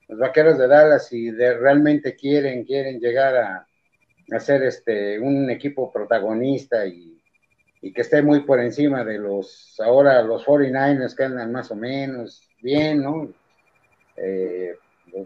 [0.08, 3.66] los vaqueros de Dallas, si realmente quieren, quieren llegar a,
[4.32, 7.12] hacer este, un equipo protagonista y,
[7.94, 12.48] que esté muy por encima de los, ahora los 49ers que andan más o menos
[12.62, 13.30] bien, ¿no?
[14.16, 14.74] Eh,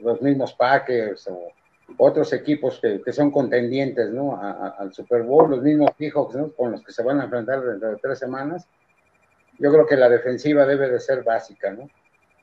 [0.02, 1.52] los, mismos Packers o
[1.96, 4.38] otros equipos que, son contendientes, ¿no?
[4.40, 6.36] al Super Bowl, los mismos Seahawks.
[6.56, 8.68] Con los que se van a enfrentar dentro de tres semanas.
[9.58, 11.88] Yo creo que la defensiva debe de ser básica, ¿no?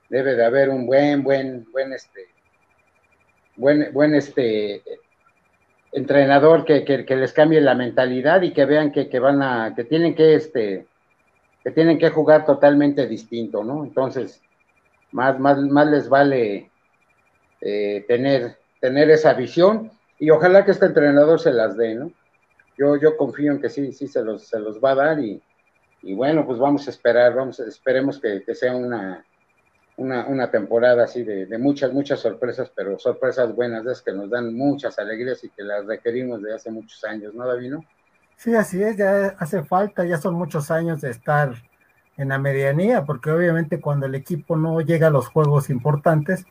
[0.10, 2.28] Debe de haber un buen, buen, buen, este,
[3.56, 4.84] buen, buen, este,
[5.96, 9.86] entrenador que, que, les cambie la mentalidad y que vean que, que, van a, que
[9.86, 10.86] tienen que, este,
[11.64, 13.86] que tienen que jugar totalmente distinto, ¿no?
[13.86, 14.42] Entonces,
[15.14, 16.70] más, más, más les vale
[17.68, 19.90] eh, tener, tener esa visión
[20.20, 22.12] y ojalá que este entrenador se las dé, ¿no?
[22.78, 25.42] Yo, yo confío en que sí, sí se los, se los va a dar y,
[26.04, 29.26] y bueno, pues vamos a esperar, vamos, esperemos que, que sea una,
[29.98, 34.30] una, una temporada así de, de, muchas, muchas sorpresas, pero sorpresas buenas, es que nos
[34.30, 37.84] dan muchas alegrías y que las requerimos de hace muchos años, ¿no, Davino?
[38.38, 41.56] Sí, así es, ya hace falta, ya son muchos años de estar
[42.16, 46.46] en la medianía, porque obviamente cuando el equipo no llega a los juegos importantes,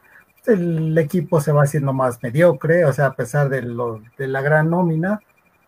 [0.47, 4.43] el equipo se va haciendo más mediocre, o sea, a pesar de, lo, de la
[4.43, 5.21] gran nómina,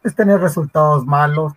[0.02, 1.54] es tener resultados malos,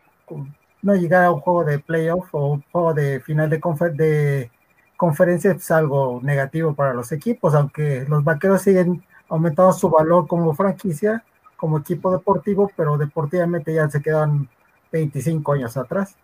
[0.82, 3.60] no llegar a un juego de playoff o un juego de final de,
[3.94, 4.52] de
[4.98, 10.54] conferencia es algo negativo para los equipos, aunque los vaqueros siguen aumentando su valor como
[10.54, 11.24] franquicia,
[11.56, 14.50] como equipo deportivo, pero deportivamente ya se quedan
[14.92, 16.16] 25 años atrás.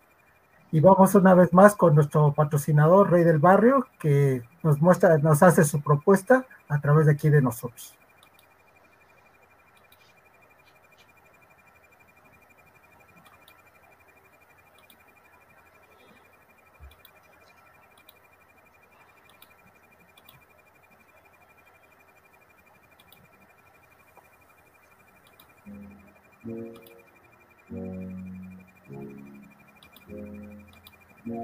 [0.72, 5.42] Y vamos una vez más con nuestro patrocinador, Rey del Barrio, que nos muestra, nos
[5.44, 7.96] hace su propuesta a través de aquí de nosotros.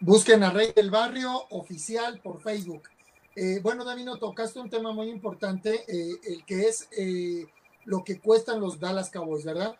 [0.00, 2.82] Busquen a Rey del Barrio oficial por Facebook.
[3.36, 7.46] Eh, bueno, Davino, tocaste un tema muy importante, eh, el que es eh,
[7.84, 9.76] lo que cuestan los Dallas Cowboys, ¿verdad?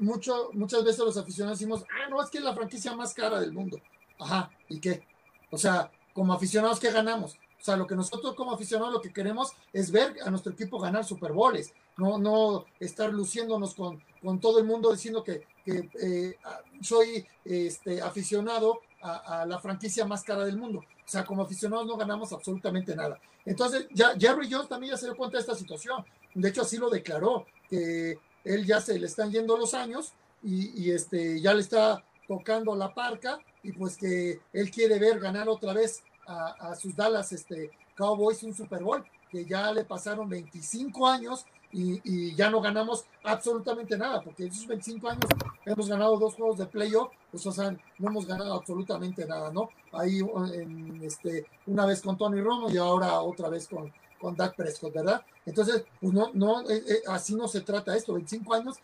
[0.00, 3.40] mucho, muchas veces los aficionados decimos, ah, no, es que es la franquicia más cara
[3.40, 3.80] del mundo.
[4.20, 5.02] Ajá, ¿y qué?
[5.50, 7.36] O sea, como aficionados, ¿qué ganamos?
[7.60, 10.78] O sea, lo que nosotros como aficionados lo que queremos es ver a nuestro equipo
[10.78, 16.36] ganar Super Bowls, no, no estar luciéndonos con, con todo el mundo diciendo que, que
[16.80, 20.80] soy este, aficionado a, la franquicia más cara del mundo.
[20.80, 23.18] O sea, como aficionados no ganamos absolutamente nada.
[23.44, 26.04] Entonces, ya Jerry Jones también ya se dio cuenta de esta situación.
[26.34, 30.90] De hecho, así lo declaró, que él ya se le están yendo los años y,
[30.90, 35.72] este, ya le está tocando la parca y pues que él quiere ver ganar otra
[35.72, 41.46] vez a, sus Dallas este, Cowboys un Super Bowl, que ya le pasaron 25 años
[41.70, 45.24] y, ya no ganamos absolutamente nada, porque en esos 25 años
[45.66, 49.68] hemos ganado dos juegos de playoff, pues o sea, no hemos ganado absolutamente nada, ¿no?
[49.92, 50.20] Ahí
[50.54, 54.94] en, este, una vez con Tony Romo y ahora otra vez con, con Dak Prescott,
[54.94, 55.22] ¿verdad?
[55.44, 58.76] Entonces, pues no, no, eh, eh, así no se trata esto, 25 años,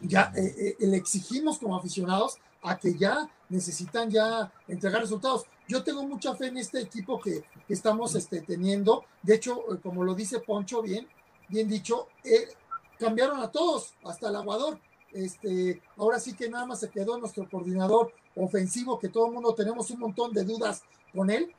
[0.00, 5.46] ya eh, le exigimos como aficionados a que ya necesitan ya entregar resultados.
[5.66, 9.04] Yo tengo mucha fe en este equipo que, estamos este, teniendo.
[9.22, 11.08] De hecho, como lo dice Poncho bien,
[11.48, 12.48] bien dicho, eh,
[12.98, 14.78] cambiaron a todos, hasta el aguador.
[15.12, 19.54] Este, ahora sí que nada más se quedó nuestro coordinador ofensivo, que todo el mundo
[19.54, 20.82] tenemos un montón de dudas
[21.14, 21.52] con él,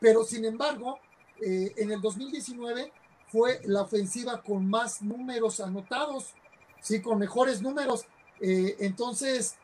[0.00, 0.98] pero sin embargo,
[1.42, 2.92] eh, en el 2019
[3.26, 6.32] fue la ofensiva con más números anotados,
[6.80, 8.06] sí, con mejores números.
[8.40, 9.56] Eh, entonces,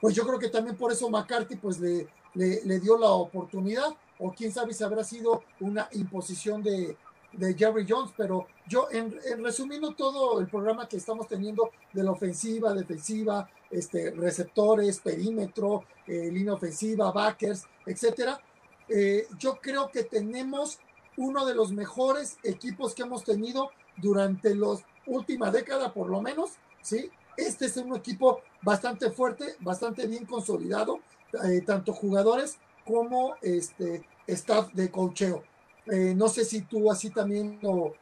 [0.00, 2.08] pues yo creo que también por eso McCarthy pues le,
[2.46, 6.96] le dio la oportunidad, o quién sabe si habrá sido una imposición de,
[7.32, 12.12] de Jerry Jones, pero yo en, resumiendo todo el programa que estamos teniendo de la
[12.12, 18.40] ofensiva, defensiva, este, receptores, perímetro, eh, línea ofensiva, backers, etcétera,
[18.88, 20.78] eh, yo creo que tenemos
[21.16, 26.52] uno de los mejores equipos que hemos tenido durante la última década, por lo menos,
[26.80, 27.10] ¿sí?
[27.36, 31.00] Este es un equipo bastante fuerte, bastante bien consolidado,
[31.44, 35.42] eh, tanto jugadores como este staff de cocheo.
[35.86, 37.94] Eh, no sé si tú así también lo,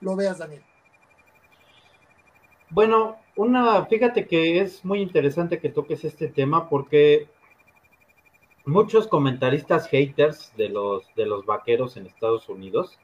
[0.00, 0.62] lo veas, Daniel.
[2.70, 7.28] Bueno, una, fíjate que es muy interesante que toques este tema porque
[8.64, 12.98] muchos comentaristas haters de los, de los vaqueros en Estados Unidos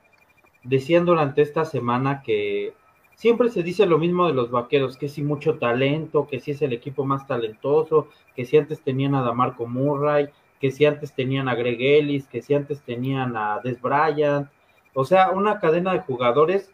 [0.62, 2.75] decían durante esta semana que
[3.14, 6.62] siempre se dice lo mismo de los vaqueros, que si mucho talento, que si es
[6.62, 10.28] el equipo más talentoso, que si antes tenían a Damarco Murray,
[10.60, 14.48] que si antes tenían a Greg Ellis, que si antes tenían a Des Bryant,
[14.94, 16.70] o sea, una cadena de jugadores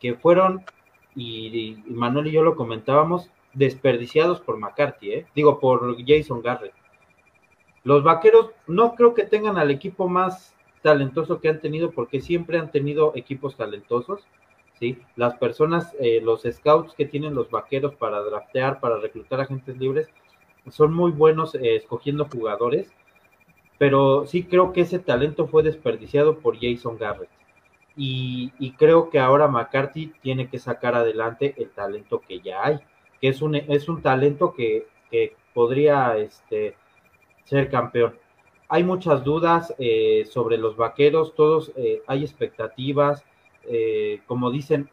[0.00, 0.64] que fueron,
[1.14, 5.26] y, Manuel y yo lo comentábamos, desperdiciados por McCarthy, ¿eh?
[5.34, 6.74] digo, por Jason Garrett.
[7.82, 12.58] Los vaqueros no creo que tengan al equipo más talentoso que han tenido, porque siempre
[12.58, 14.26] han tenido equipos talentosos,
[14.80, 14.98] ¿sí?
[15.14, 20.08] Las personas, eh, los scouts que tienen los vaqueros para draftear, para reclutar agentes libres,
[20.70, 22.92] son muy buenos eh, escogiendo jugadores
[23.80, 27.30] pero sí creo que ese talento fue desperdiciado por Jason Garrett.
[27.96, 32.80] Y, creo que ahora McCarthy tiene que sacar adelante el talento que ya hay,
[33.22, 34.86] que es un, es un talento que,
[35.54, 36.74] podría este,
[37.44, 38.16] ser campeón.
[38.68, 41.72] Hay muchas dudas eh, sobre los vaqueros, todos
[42.06, 43.24] hay expectativas,
[43.64, 44.88] eh, como dicen,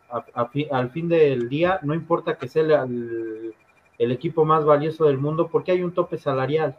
[0.72, 3.54] al fin del día, no importa que sea el,
[3.98, 6.78] el equipo más valioso del mundo, porque hay un tope salarial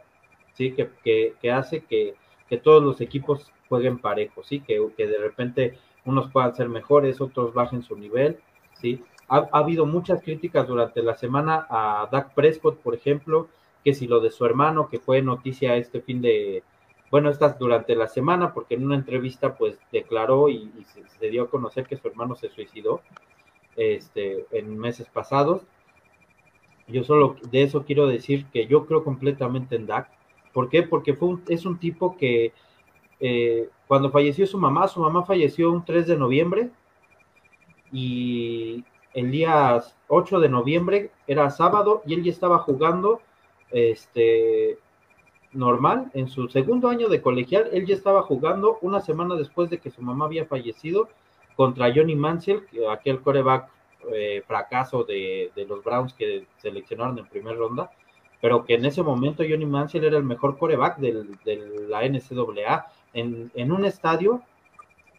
[0.59, 0.73] ¿sí?
[0.73, 2.15] Que, que, hace que,
[2.49, 4.59] que, todos los equipos jueguen parejos, ¿sí?
[4.59, 8.37] Que, de repente unos puedan ser mejores, otros bajen su nivel,
[8.73, 9.01] ¿sí?
[9.29, 13.47] Ha, habido muchas críticas durante la semana a Dak Prescott, por ejemplo,
[13.83, 16.63] que si lo de su hermano, que fue noticia este fin de,
[17.11, 20.71] bueno, estas durante la semana, porque en una entrevista pues declaró y,
[21.19, 23.01] se, dio a conocer que su hermano se suicidó
[23.75, 25.63] este, en meses pasados.
[26.87, 30.09] Yo solo de eso quiero decir que yo creo completamente en Dak.
[30.53, 30.83] ¿Por qué?
[30.83, 32.53] Porque fue es un tipo que
[33.19, 36.69] eh, cuando falleció su mamá, su mamá falleció un 3 de noviembre
[37.91, 38.83] y
[39.13, 43.21] el día 8 de noviembre era sábado y él ya estaba jugando
[43.71, 44.79] este
[45.51, 49.79] normal en su segundo año de colegial, él ya estaba jugando una semana después de
[49.79, 51.09] que su mamá había fallecido
[51.55, 53.69] contra Johnny Mansell, aquel coreback
[54.13, 57.91] eh, fracaso de, los Browns que seleccionaron en primera ronda
[58.41, 61.25] pero que en ese momento Johnny Mansell era el mejor coreback de
[61.89, 64.41] la NCAA en, en un estadio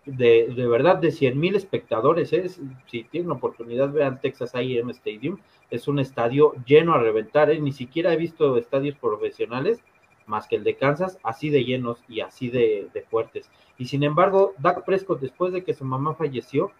[0.06, 2.32] de, de, verdad de 100 mil espectadores.
[2.32, 2.48] ¿eh?
[2.86, 5.38] Si tienen oportunidad, vean Texas AM Stadium.
[5.70, 7.50] Es un estadio lleno a reventar.
[7.50, 7.60] ¿eh?
[7.60, 9.82] Ni siquiera he visto estadios profesionales
[10.30, 13.50] más que el de Kansas, así de llenos y así de, fuertes.
[13.76, 16.70] Y sin embargo, Dak Prescott, después de que su mamá falleció,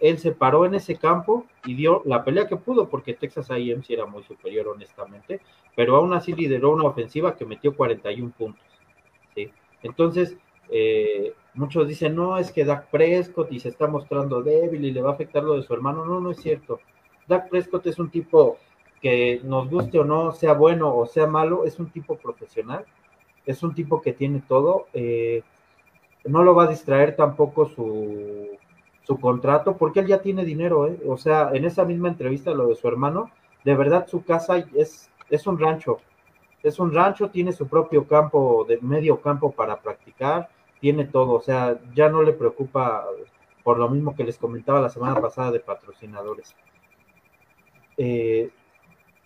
[0.00, 3.82] él se paró en ese campo y dio la pelea que pudo, porque Texas AM
[3.82, 5.40] sí era muy superior, honestamente,
[5.74, 8.64] pero aún así lideró una ofensiva que metió 41 puntos.
[9.34, 9.50] ¿sí?
[9.82, 10.36] Entonces,
[10.70, 15.02] eh, muchos dicen, no, es que Dak Prescott y se está mostrando débil y le
[15.02, 16.04] va a afectar lo de su hermano.
[16.04, 16.80] No, no es cierto.
[17.26, 18.58] Dak Prescott es un tipo
[19.04, 22.86] que nos guste o no, sea bueno o sea malo, es un tipo profesional,
[23.44, 24.86] es un tipo que tiene todo.
[24.94, 25.42] Eh,
[26.24, 28.56] no lo va a distraer tampoco su
[29.04, 30.98] su contrato, porque él ya tiene dinero, ¿eh?
[31.06, 33.30] O sea, en esa misma entrevista, lo de su hermano,
[33.64, 35.98] de verdad su casa es, es un rancho.
[36.62, 40.48] es un rancho, tiene su propio campo, de medio campo para practicar,
[40.80, 43.04] tiene todo, o sea, ya no le preocupa
[43.62, 46.54] por lo mismo que les comentaba la semana pasada de patrocinadores.
[47.98, 48.50] Eh,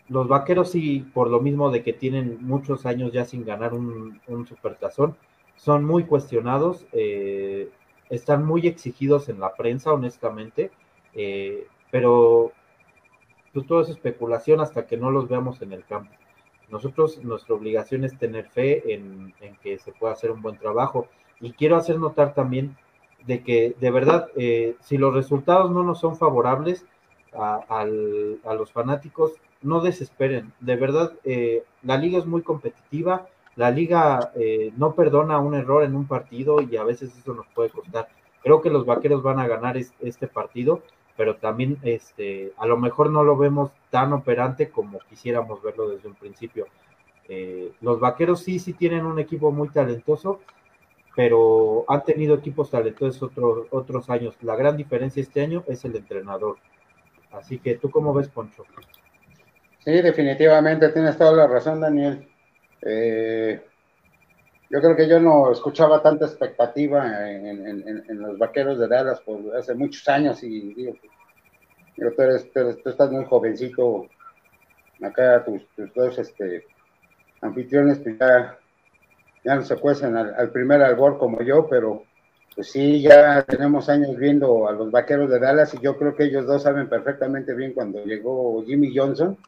[0.08, 4.20] los vaqueros sí, por lo mismo de que tienen muchos años ya sin ganar un,
[4.26, 5.16] un supertazón,
[5.56, 7.68] son muy cuestionados, eh,
[8.10, 10.70] están muy exigidos en la prensa, honestamente,
[11.14, 12.52] eh, pero
[13.52, 16.12] pues todo es especulación hasta que no los veamos en el campo.
[16.70, 21.08] Nosotros, nuestra obligación es tener fe en, que se pueda hacer un buen trabajo.
[21.40, 22.76] Y quiero hacer notar también
[23.26, 26.86] de que, de verdad, eh, si los resultados no nos son favorables
[27.32, 27.84] a,
[28.54, 29.32] los fanáticos,
[29.62, 30.52] no desesperen.
[30.60, 35.82] De verdad, eh, la liga es muy competitiva, la liga eh, no perdona un error
[35.82, 38.08] en un partido y a veces eso nos puede costar.
[38.42, 40.82] Creo que los vaqueros van a ganar este partido
[41.18, 46.06] pero también este, a lo mejor no lo vemos tan operante como quisiéramos verlo desde
[46.06, 46.68] un principio.
[47.28, 50.38] Eh, los vaqueros sí, sí tienen un equipo muy talentoso,
[51.16, 54.36] pero han tenido equipos talentosos otros, otros años.
[54.42, 56.58] La gran diferencia este año es el entrenador.
[57.32, 58.64] Así que, ¿tú cómo ves, Poncho?
[59.88, 62.28] Sí, definitivamente tienes toda la razón, Daniel.
[62.82, 63.58] Eh,
[64.68, 69.72] yo creo que yo no escuchaba tanta expectativa en, los vaqueros de Dallas por hace
[69.72, 70.92] muchos años y digo,
[71.96, 74.06] tú, eres, tú, estás muy jovencito,
[75.00, 75.62] acá tus,
[75.94, 76.66] dos este,
[77.40, 78.58] anfitriones ya,
[79.42, 82.02] ya no se cuecen al, primer albor como yo, pero
[82.54, 86.24] pues sí, ya tenemos años viendo a los vaqueros de Dallas y yo creo que
[86.24, 89.38] ellos dos saben perfectamente bien cuando llegó Jimmy Johnson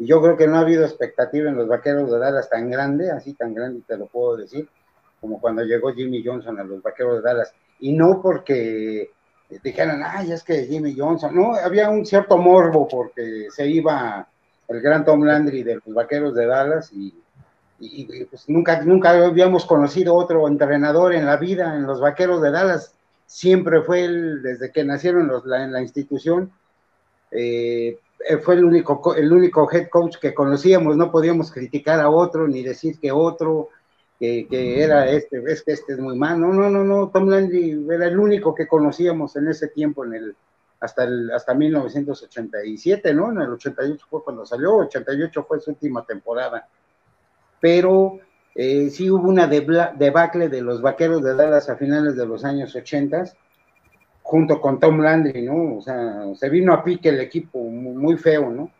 [0.00, 3.10] y yo creo que no ha habido expectativa en los vaqueros de Dallas tan grande,
[3.10, 4.66] así tan grande te lo puedo decir,
[5.20, 7.52] como cuando llegó Jimmy Johnson a los vaqueros de Dallas.
[7.80, 9.10] Y no porque
[9.62, 14.26] dijeran, ay, es que Jimmy Johnson, no, había un cierto morbo porque se iba
[14.68, 17.14] el gran Tom Landry de los vaqueros de Dallas y,
[18.30, 22.94] pues nunca, nunca habíamos conocido otro entrenador en la vida en los vaqueros de Dallas.
[23.26, 26.50] Siempre fue él, desde que nacieron los, en la institución,
[27.30, 27.98] eh,
[28.42, 32.62] fue el único, el único head coach que conocíamos, no podíamos criticar a otro ni
[32.62, 33.70] decir que otro,
[34.18, 36.52] que, era este, ves que este es muy malo.
[36.52, 40.36] No, no, no, Tom Landry era el único que conocíamos en ese tiempo, en el,
[40.80, 43.32] hasta, el, hasta 1987, ¿no?
[43.32, 46.68] En el 88 fue cuando salió, 88 fue su última temporada.
[47.60, 48.18] Pero
[48.54, 52.74] eh, sí hubo una debacle de los vaqueros de Dallas a finales de los años
[52.74, 53.24] 80
[54.30, 55.78] junto con Tom Landry, ¿no?
[55.78, 58.70] O sea, se vino a pique el equipo muy, feo, ¿no?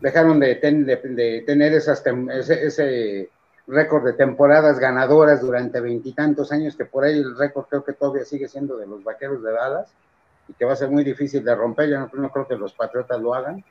[0.00, 3.28] Dejaron de, de, tener esas ese,
[3.68, 8.24] récord de temporadas ganadoras durante veintitantos años, que por ahí el récord creo que todavía
[8.24, 9.94] sigue siendo de los vaqueros de Dallas,
[10.48, 11.88] y que va a ser muy difícil de romper.
[11.88, 13.64] Yo no, creo que los Patriotas lo hagan.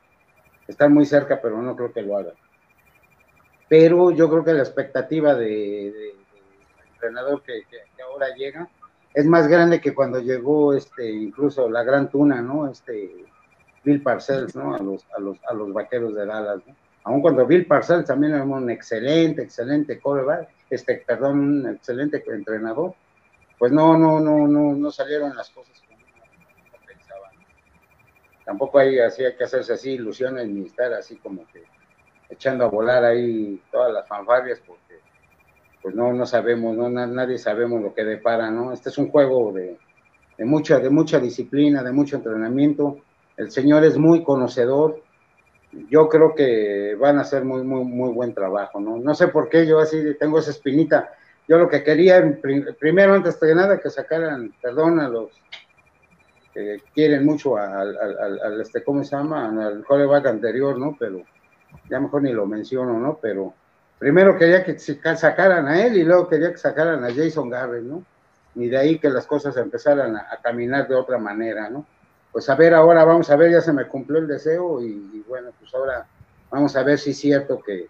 [0.70, 2.36] Están muy cerca, pero no creo que lo hagan.
[3.68, 6.16] Pero yo creo que la expectativa del de,
[6.94, 7.62] entrenador que
[8.02, 8.70] ahora llega
[9.14, 12.70] es más grande que cuando llegó este incluso la gran tuna, ¿no?
[12.70, 13.26] Este
[13.84, 14.76] Bill Parcells, ¿no?
[14.76, 16.76] A los, a los, a los vaqueros de Dallas, ¿no?
[17.04, 22.94] Aun cuando Bill Parcells también era un excelente, excelente coreback, este, perdón, un excelente entrenador,
[23.58, 27.32] pues no, no, no, no, no salieron las cosas como uno pensaba.
[28.46, 31.64] Tampoco hay así hay que hacerse así ilusiones ni estar así como que
[32.30, 35.00] echando a volar ahí todas las fanfarrias, porque
[35.82, 38.74] pues no, no sabemos, no, nadie sabemos lo que depara, ¿no?
[38.74, 39.78] Este es un juego de,
[40.40, 42.98] mucha, de mucha disciplina, de mucho entrenamiento.
[43.38, 45.02] El señor es muy conocedor.
[45.90, 48.98] Yo creo que van a hacer muy, muy, muy buen trabajo, ¿no?
[48.98, 51.14] No sé por qué yo así tengo esa espinita.
[51.48, 52.40] Yo lo que quería,
[52.80, 55.30] primero, antes de nada, que sacaran, perdón, a los
[56.54, 59.48] que quieren mucho al, este, ¿cómo se llama?
[59.68, 60.96] Al coreback anterior, ¿no?
[61.00, 61.22] Pero
[61.90, 63.18] ya mejor ni lo menciono, ¿no?
[63.22, 63.54] Pero
[64.00, 68.04] primero quería que sacaran a él y luego quería que sacaran a Jason Garrett, ¿no?
[68.56, 71.86] Y de ahí que las cosas empezaran a, caminar de otra manera, ¿no?
[72.32, 75.52] Pues a ver, ahora vamos a ver, ya se me cumplió el deseo y, bueno,
[75.60, 76.08] pues ahora
[76.50, 77.88] vamos a ver si es cierto que,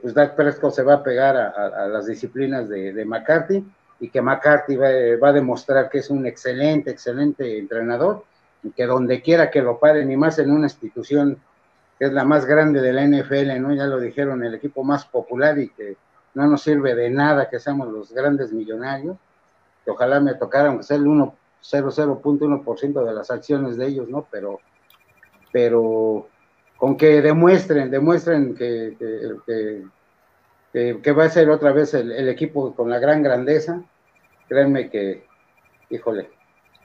[0.00, 3.64] pues Dak Prescott se va a pegar a, las disciplinas de, McCarthy
[4.00, 4.88] y que McCarthy va,
[5.22, 8.24] va, a demostrar que es un excelente, excelente entrenador
[8.62, 11.38] y que donde quiera que lo paren y más en una institución
[11.98, 13.74] que es la más grande de la NFL, ¿no?
[13.74, 15.96] Ya lo dijeron, el equipo más popular y que
[16.34, 19.16] no nos sirve de nada que seamos los grandes millonarios,
[19.86, 24.26] ojalá me tocara, aunque sea el 0.1% de las acciones de ellos, ¿no?
[24.30, 24.60] Pero,
[25.52, 26.28] pero
[26.76, 28.96] con que demuestren, demuestren que,
[30.72, 33.82] que, que, va a ser otra vez el, el, equipo con la gran grandeza,
[34.48, 35.24] créanme que,
[35.90, 36.30] híjole,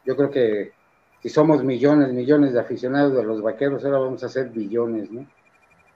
[0.05, 0.78] yo creo que
[1.21, 5.25] si somos millones, millones de aficionados de los vaqueros, ahora vamos a ser billones, ¿no?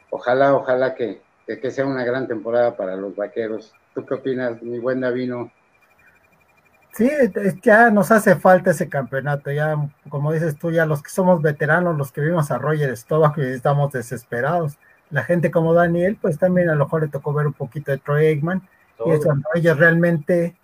[0.09, 3.73] Ojalá, ojalá que, que sea una gran temporada para los vaqueros.
[3.93, 5.51] ¿Tú qué opinas, mi buen Davino?
[6.93, 7.09] Sí,
[7.63, 9.75] ya nos hace falta ese campeonato, ya
[10.09, 13.91] como dices tú, ya los que somos veteranos, los que vimos a Roger Stovak, estamos
[13.91, 14.77] desesperados.
[15.09, 17.97] La gente como Daniel, pues también a lo mejor le tocó ver un poquito de
[17.97, 18.61] Troy Eggman,
[19.05, 20.55] y eso, ellos realmente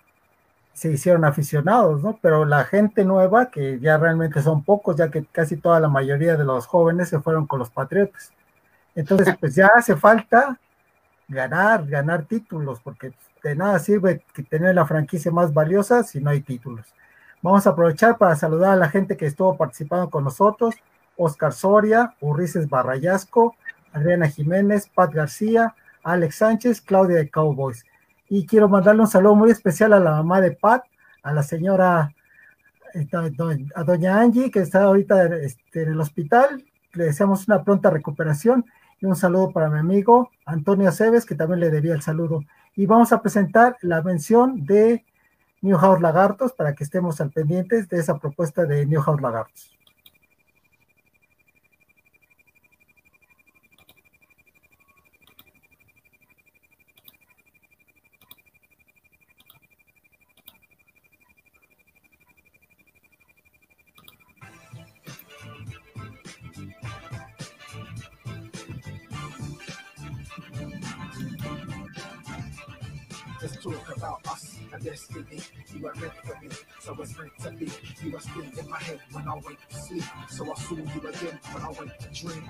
[0.80, 2.17] se hicieron aficionados, ¿no?
[2.21, 6.38] Pero la gente nueva, que ya realmente son pocos, ya que casi toda la mayoría
[6.38, 8.32] de los jóvenes se fueron con los Patriotas.
[8.95, 10.57] Entonces, pues ya hace falta
[11.27, 13.11] ganar, ganar títulos, porque
[13.43, 16.86] de nada sirve tener la franquicia más valiosa si no hay títulos.
[17.41, 20.75] Vamos a aprovechar para saludar a la gente que estuvo participando con nosotros,
[21.17, 23.53] Oscar Soria, Urrices Barrayasco,
[23.91, 27.86] Adriana Jiménez, Pat García, Alex Sánchez, Claudia de Cowboys.
[28.30, 30.84] Y quiero mandarle un saludo muy especial a la mamá de Pat,
[31.23, 32.13] a la señora,
[32.93, 33.07] eh,
[33.75, 36.63] a doña Angie, que está ahorita este, en el hospital.
[36.93, 38.65] Le deseamos una pronta recuperación
[39.01, 42.43] y un saludo para mi amigo Antonio Cebes, que también le debía el saludo.
[42.75, 45.03] Y vamos a presentar la mención de
[45.61, 49.78] New House Lagartos para que estemos al pendientes de esa propuesta de New House Lagartos.
[74.10, 75.39] About us and destiny.
[75.74, 76.49] You were meant for me,
[76.80, 77.72] so it's meant to be.
[78.03, 80.84] You were still in my head when I went to sleep, so I saw you
[80.84, 82.49] again when I went to dream.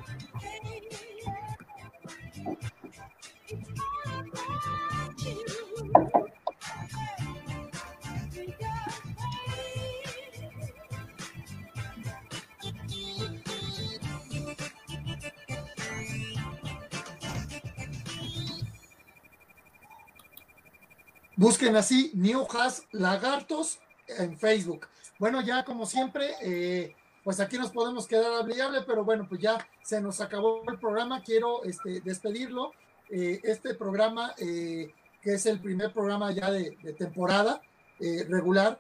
[21.40, 23.80] Busquen así New Has Lagartos
[24.10, 24.88] en Facebook.
[25.20, 29.66] Bueno, ya como siempre, eh, pues aquí nos podemos quedar a pero bueno, pues ya
[29.82, 31.24] se nos acabó el programa.
[31.24, 32.74] Quiero este, despedirlo.
[33.10, 37.62] Eh, este programa, eh, que es el primer programa ya de, temporada
[38.28, 38.78] regular,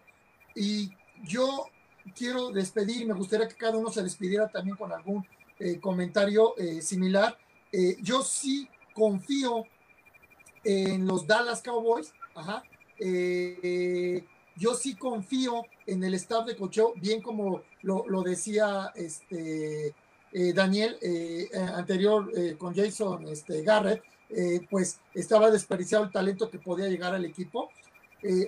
[0.54, 0.92] y
[1.24, 1.70] yo
[2.14, 5.26] quiero despedir, me gustaría que cada uno se despidiera también con algún
[5.80, 7.38] comentario similar.
[8.02, 9.64] yo sí confío
[10.66, 12.64] en los Dallas Cowboys Ajá.
[13.00, 14.24] Eh,
[14.56, 19.96] yo sí confío en el staff de cocheo, bien como lo, decía este,
[20.34, 24.04] eh, Daniel eh, anterior con Jason este, Garrett,
[24.70, 27.70] pues estaba desperdiciado el talento que podía llegar al equipo.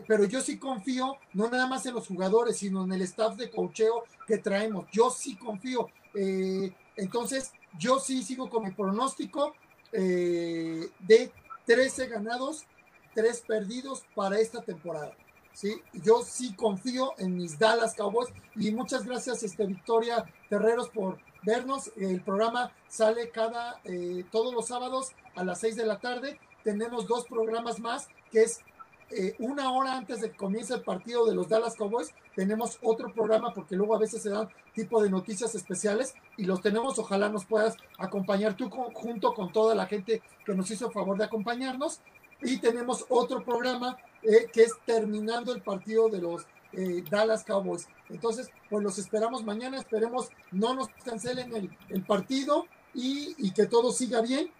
[0.05, 3.49] pero yo sí confío, no nada más en los jugadores, sino en el staff de
[3.49, 4.85] cocheo que traemos.
[4.91, 5.87] Yo sí confío.
[6.13, 9.55] entonces, yo sí sigo con mi pronóstico
[9.91, 11.31] de
[11.65, 12.65] 13 ganados
[13.13, 15.13] tres perdidos para esta temporada.
[15.53, 15.81] ¿sí?
[15.93, 21.91] Yo sí confío en mis Dallas Cowboys y muchas gracias, este, Victoria Terreros, por vernos.
[21.97, 26.39] El programa sale cada, eh, todos los sábados a las seis de la tarde.
[26.63, 28.61] Tenemos dos programas más, que es
[29.09, 32.13] eh, una hora antes de que comience el partido de los Dallas Cowboys.
[32.35, 36.61] Tenemos otro programa porque luego a veces se dan tipo de noticias especiales y los
[36.61, 36.97] tenemos.
[36.97, 41.25] Ojalá nos puedas acompañar tú junto con toda la gente que nos hizo favor de
[41.25, 41.99] acompañarnos.
[42.41, 47.87] Y tenemos otro programa eh, que es terminando el partido de los eh, Dallas Cowboys.
[48.09, 51.53] Entonces, pues los esperamos mañana, esperemos no nos cancelen
[51.89, 54.51] el, partido y, que todo siga bien.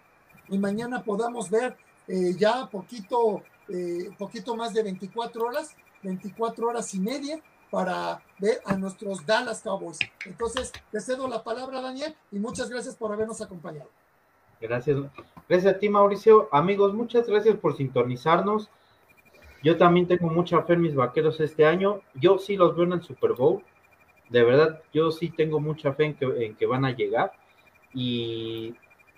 [0.48, 1.76] Y mañana podamos ver
[2.08, 3.42] eh, ya poquito,
[4.18, 5.70] poquito más de 24 horas,
[6.02, 9.98] 24 horas y media para ver a nuestros Dallas Cowboys.
[10.26, 13.88] Entonces, te cedo la palabra, Daniel, y muchas gracias por habernos acompañado.
[14.62, 14.96] Gracias.
[15.48, 16.48] Gracias a ti, Mauricio.
[16.52, 18.70] Amigos, muchas gracias por sintonizarnos.
[19.62, 22.00] Yo también tengo mucha fe en mis vaqueros este año.
[22.14, 23.62] Yo sí los veo en el Super Bowl.
[24.28, 27.32] De verdad, yo sí tengo mucha fe en que, van a llegar.
[27.92, 28.74] Y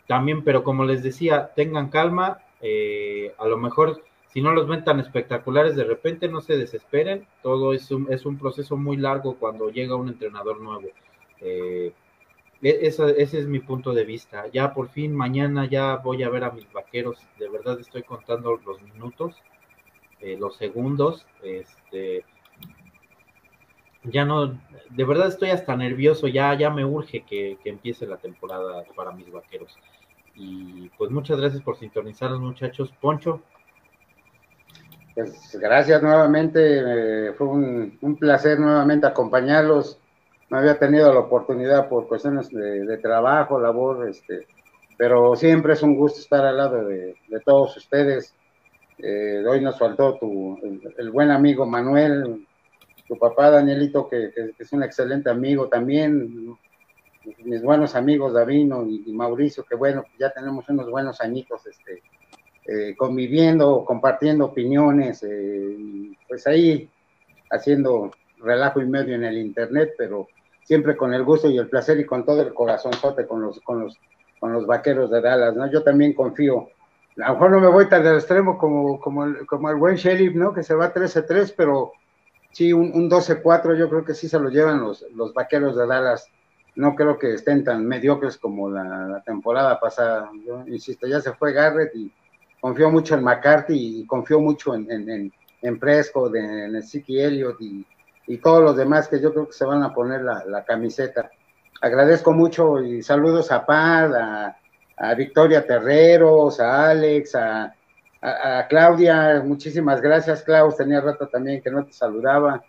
[0.06, 2.38] también, pero como les decía, tengan calma.
[2.62, 7.26] Eh, a lo mejor, si no los ven tan espectaculares de repente, no se desesperen.
[7.42, 10.88] Todo es un, es un proceso muy largo cuando llega un entrenador nuevo.
[11.40, 11.92] Eh,
[12.64, 14.46] e, ese es mi punto de vista.
[14.52, 17.18] Ya por fin mañana ya voy a ver a mis vaqueros.
[17.38, 19.36] De verdad estoy contando los minutos,
[20.20, 21.26] eh, los segundos.
[21.42, 22.24] Este,
[24.04, 24.58] ya no,
[24.90, 26.26] de verdad estoy hasta nervioso.
[26.26, 29.76] Ya, ya me urge que, empiece la temporada para mis vaqueros.
[30.34, 32.90] Y pues muchas gracias por sintonizar, muchachos.
[32.98, 33.42] Poncho.
[35.14, 37.34] Pues gracias nuevamente.
[37.34, 40.00] fue un, un placer nuevamente acompañarlos
[40.50, 44.46] no había tenido la oportunidad por cuestiones de, trabajo, labor, este,
[44.96, 48.34] pero siempre es un gusto estar al lado de, todos ustedes.
[48.98, 50.58] Eh, hoy nos faltó tu,
[50.98, 52.46] el, buen amigo Manuel,
[53.08, 56.56] tu papá Danielito, que, es un excelente amigo también,
[57.42, 62.02] mis buenos amigos Davino y, Mauricio, que bueno, ya tenemos unos buenos añitos este,
[62.66, 66.88] eh, conviviendo, compartiendo opiniones, eh, pues ahí
[67.50, 68.10] haciendo
[68.44, 70.28] relajo y medio en el internet, pero
[70.64, 73.80] siempre con el gusto y el placer y con todo el corazonzote con los, con
[73.80, 73.98] los,
[74.40, 75.70] con los vaqueros de Dallas, ¿no?
[75.70, 76.70] Yo también confío.
[77.22, 79.96] A lo mejor no me voy tan del extremo como, como, el, como el buen
[79.96, 80.52] Sheriff, ¿no?
[80.52, 81.92] Que se va 13-3, pero
[82.50, 85.86] sí, un, un 12-4 yo creo que sí se lo llevan los, los vaqueros de
[85.86, 86.26] Dallas.
[86.74, 90.28] No creo que estén tan mediocres como la, temporada pasada.
[90.44, 92.12] Yo insisto, ya se fue Garrett y
[92.60, 95.32] confío mucho en McCarthy y confío mucho en, en, en,
[95.62, 97.86] en Prescott, en, en Elliott y,
[98.26, 101.30] y todos los demás que yo creo que se van a poner la, camiseta.
[101.80, 104.14] Agradezco mucho y saludos a Pad,
[104.96, 107.74] a, Victoria Terreros, a Alex, a,
[108.68, 109.42] Claudia.
[109.44, 110.76] Muchísimas gracias, Klaus.
[110.76, 112.64] Tenía rato también que no te saludaba.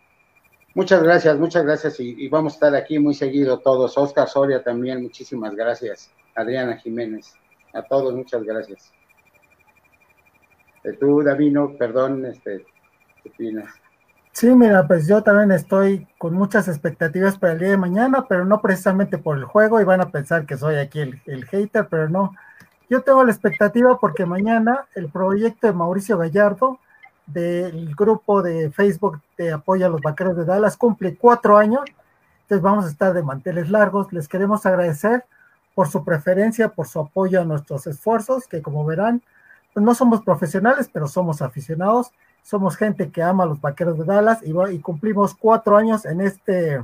[0.73, 3.97] Muchas gracias, muchas gracias y, vamos a estar aquí muy seguido todos.
[3.97, 6.11] Oscar Soria también, muchísimas gracias.
[6.35, 7.33] Adriana Jiménez,
[7.73, 8.91] a todos muchas gracias.
[10.83, 12.65] Eh, tú, Davino, perdón, este,
[13.23, 13.84] ¿qué opinas?
[14.35, 18.43] Sí, mira, pues yo también estoy con muchas expectativas para el día de mañana, pero
[18.43, 22.09] no precisamente por el juego y van a pensar que soy aquí el, hater, pero
[22.09, 22.35] no.
[22.89, 26.79] Yo tengo la expectativa porque mañana el proyecto de Mauricio Gallardo
[27.27, 31.85] del grupo de Facebook de apoyo a los vaqueros de Dallas cumple cuatro años,
[32.41, 34.11] entonces vamos a estar de manteles largos.
[34.11, 35.23] Les queremos agradecer
[35.75, 39.21] por su preferencia, por su apoyo a nuestros esfuerzos, que como verán,
[39.73, 42.11] pues no somos profesionales, pero somos aficionados
[42.45, 46.79] somos gente que ama a los vaqueros de Dallas y, cumplimos cuatro años en este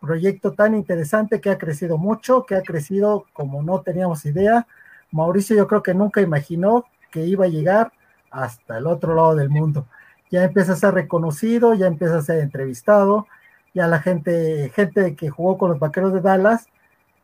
[0.00, 4.68] proyecto tan interesante que ha crecido mucho, que ha crecido como no teníamos idea.
[5.10, 7.92] Mauricio yo creo que nunca imaginó que iba a llegar
[8.30, 9.84] hasta el otro lado del mundo.
[10.30, 13.26] Ya empieza a ser reconocido, ya empieza a ser entrevistado,
[13.74, 16.68] ya la gente, gente que jugó con los Vaqueros de Dallas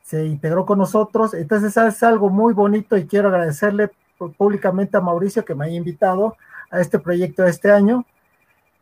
[0.02, 1.34] se integró con nosotros.
[1.34, 3.90] Entonces es algo muy bonito y quiero agradecerle
[4.36, 6.36] públicamente a Mauricio que me haya invitado
[6.70, 8.04] a este proyecto de este año.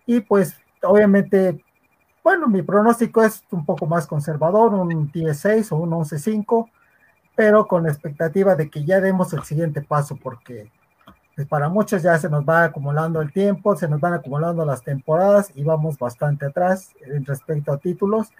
[0.07, 1.63] Y pues obviamente,
[2.23, 6.71] bueno, mi pronóstico es un poco más conservador, un 10-6 o un 11-5,
[7.35, 10.71] pero con la expectativa de que ya demos el siguiente paso, porque
[11.39, 14.83] pues, para muchos ya se nos va acumulando el tiempo, se nos van acumulando las
[14.83, 18.33] temporadas y vamos bastante atrás en respecto a títulos.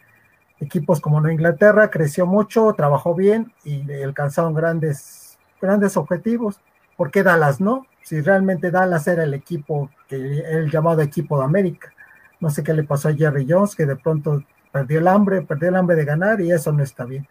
[0.59, 6.61] Equipos como Nueva Inglaterra creció mucho, trabajó bien y alcanzaron grandes, grandes objetivos.
[6.97, 7.87] ¿Por qué Dallas no?
[8.09, 11.93] Si realmente Dallas era el equipo, que el llamado equipo de América.
[12.41, 14.43] No sé qué le pasó a Jerry Jones, que de pronto
[14.73, 17.29] perdió el hambre, perdió el hambre de ganar y eso no está bien.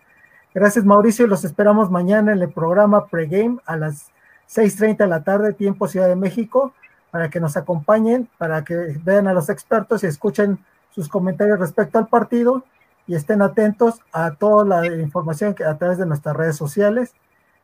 [0.54, 4.12] Gracias Mauricio y los esperamos mañana en el programa pregame a las
[4.52, 6.76] 6.30 de la tarde, tiempo Ciudad de México,
[7.10, 10.60] para que nos acompañen, para que vean a los expertos y escuchen
[10.92, 12.64] sus comentarios respecto al partido
[13.08, 17.16] y estén atentos a toda la información que a través de nuestras redes sociales.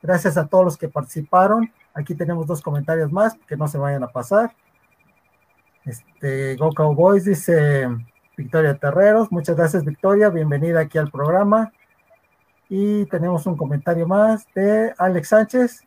[0.03, 4.03] Gracias a todos los que participaron Aquí tenemos dos comentarios más que no se vayan
[4.03, 4.53] a pasar.
[5.85, 7.87] Este, Go Cowboys dice
[8.35, 9.31] Victoria Terreros.
[9.31, 10.29] Muchas gracias, Victoria.
[10.29, 11.71] Bienvenida aquí al programa.
[12.67, 15.83] Y tenemos un comentario más de Alex Sánchez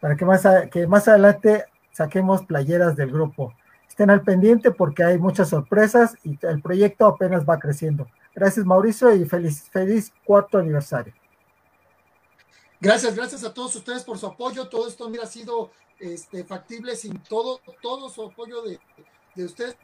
[0.00, 3.52] para que más, que más adelante saquemos playeras del grupo.
[3.86, 8.08] Estén al pendiente porque hay muchas sorpresas y el proyecto apenas va creciendo.
[8.34, 11.12] Gracias, Mauricio, y feliz, feliz cuarto aniversario.
[12.82, 14.68] Gracias, gracias a todos ustedes por su apoyo.
[14.68, 18.80] Todo esto mira, ha sido este, factible sin todo, todo su apoyo de,
[19.36, 19.76] de ustedes.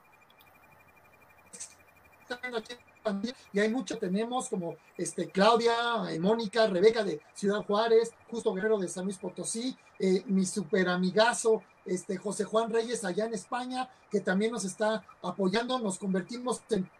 [3.52, 8.78] Y hay mucho, tenemos como este, Claudia, eh, Mónica, Rebeca de Ciudad Juárez, Justo Guerrero
[8.78, 13.88] de San Luis Potosí, eh, mi super amigazo este, José Juan Reyes allá en España,
[14.10, 15.78] que también nos está apoyando.
[15.78, 16.90] Nos convertimos en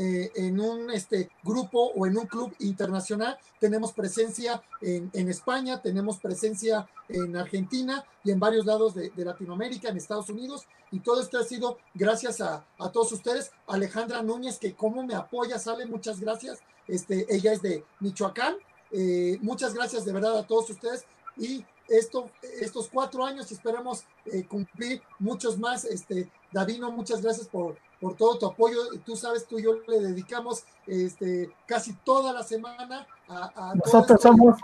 [0.00, 3.36] eh, en un este, grupo o en un club internacional.
[3.58, 9.96] Tenemos presencia en, España, tenemos presencia en Argentina y en varios lados de, Latinoamérica, en
[9.96, 10.66] Estados Unidos.
[10.92, 13.50] Y todo esto ha sido gracias a, todos ustedes.
[13.66, 16.60] Alejandra Núñez, que como me apoya, sale, muchas gracias.
[16.86, 18.54] Este, ella es de Michoacán.
[18.92, 21.06] Eh, muchas gracias de verdad a todos ustedes.
[21.36, 22.30] Y esto,
[22.60, 25.84] estos cuatro años esperamos eh, cumplir muchos más.
[25.84, 28.78] Este, Davino, muchas gracias por, por todo tu apoyo.
[29.04, 34.58] Tú sabes, tú y yo le dedicamos este, casi toda la semana a, nosotros somos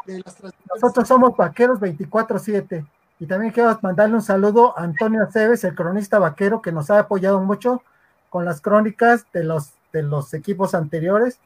[0.74, 2.86] nosotros somos vaqueros 24/7
[3.20, 7.00] y también quiero mandarle un saludo a Antonio Aceves, el cronista vaquero que nos ha
[7.00, 7.82] apoyado mucho
[8.30, 11.38] con las crónicas de los de los equipos anteriores.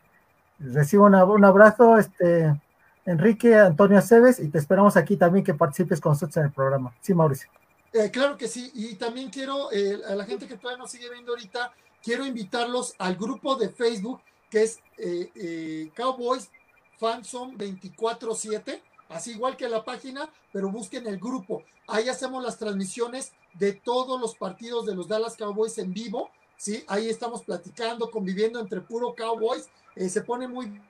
[0.59, 2.59] Recibo un abrazo, este
[3.05, 6.93] Enrique Antonio Aceves, y te esperamos aquí también que participes con nosotros en el programa.
[7.01, 7.51] Sí, Mauricio.
[7.99, 11.11] Eh, claro que sí, y también quiero, eh, a la gente que todavía nos sigue
[11.11, 16.49] viendo ahorita, quiero invitarlos al grupo de Facebook que es eh, Cowboys
[16.97, 21.65] Fansom 24-7, así igual que la página, pero busquen el grupo.
[21.89, 26.85] Ahí hacemos las transmisiones de todos los partidos de los Dallas Cowboys en vivo, ¿sí?
[26.87, 29.69] Ahí estamos platicando, conviviendo entre puro Cowboys.
[29.97, 30.81] se pone muy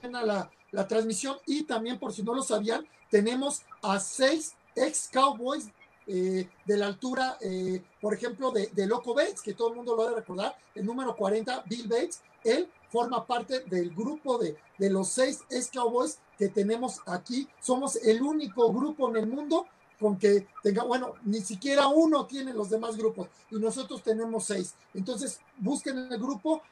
[0.00, 5.08] buena la, la transmisión y también, por si no lo sabían, tenemos a seis ex
[5.12, 5.70] Cowboys
[6.06, 10.04] eh, de la altura, eh, por ejemplo, de, Loco Bates, que todo el mundo lo
[10.04, 15.08] debe recordar, el número 40, Bill Bates, él forma parte del grupo de, de los
[15.08, 17.48] seis ex Cowboys que tenemos aquí.
[17.60, 19.66] Somos el único grupo en el mundo
[20.00, 24.74] con que tenga, bueno, ni siquiera uno tiene los demás grupos y nosotros tenemos seis.
[24.94, 26.62] Entonces, busquen el grupo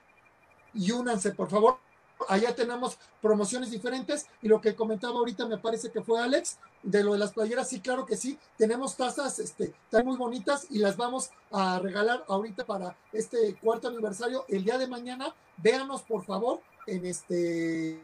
[0.75, 1.79] y únanse, por favor
[2.29, 7.05] allá tenemos promociones diferentes y lo que comentaba ahorita me parece que fue Alex de
[7.05, 10.79] lo de las playeras, sí, claro que sí, tenemos tazas, este, están muy bonitas y
[10.79, 15.35] las vamos a regalar ahorita para este cuarto aniversario el día de mañana.
[15.59, 18.03] Véanos por favor en este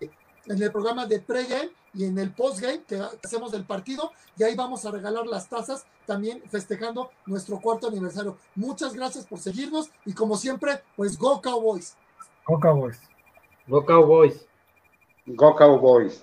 [0.00, 4.54] en el programa de pregame y en el postgame que hacemos del partido y ahí
[4.54, 8.38] vamos a regalar las tazas también festejando nuestro cuarto aniversario.
[8.54, 11.96] Muchas gracias por seguirnos y como siempre, pues go Cowboys.
[12.48, 12.98] Go Cowboys.
[13.68, 14.44] Go Cowboys.
[15.36, 16.22] Go Cowboys.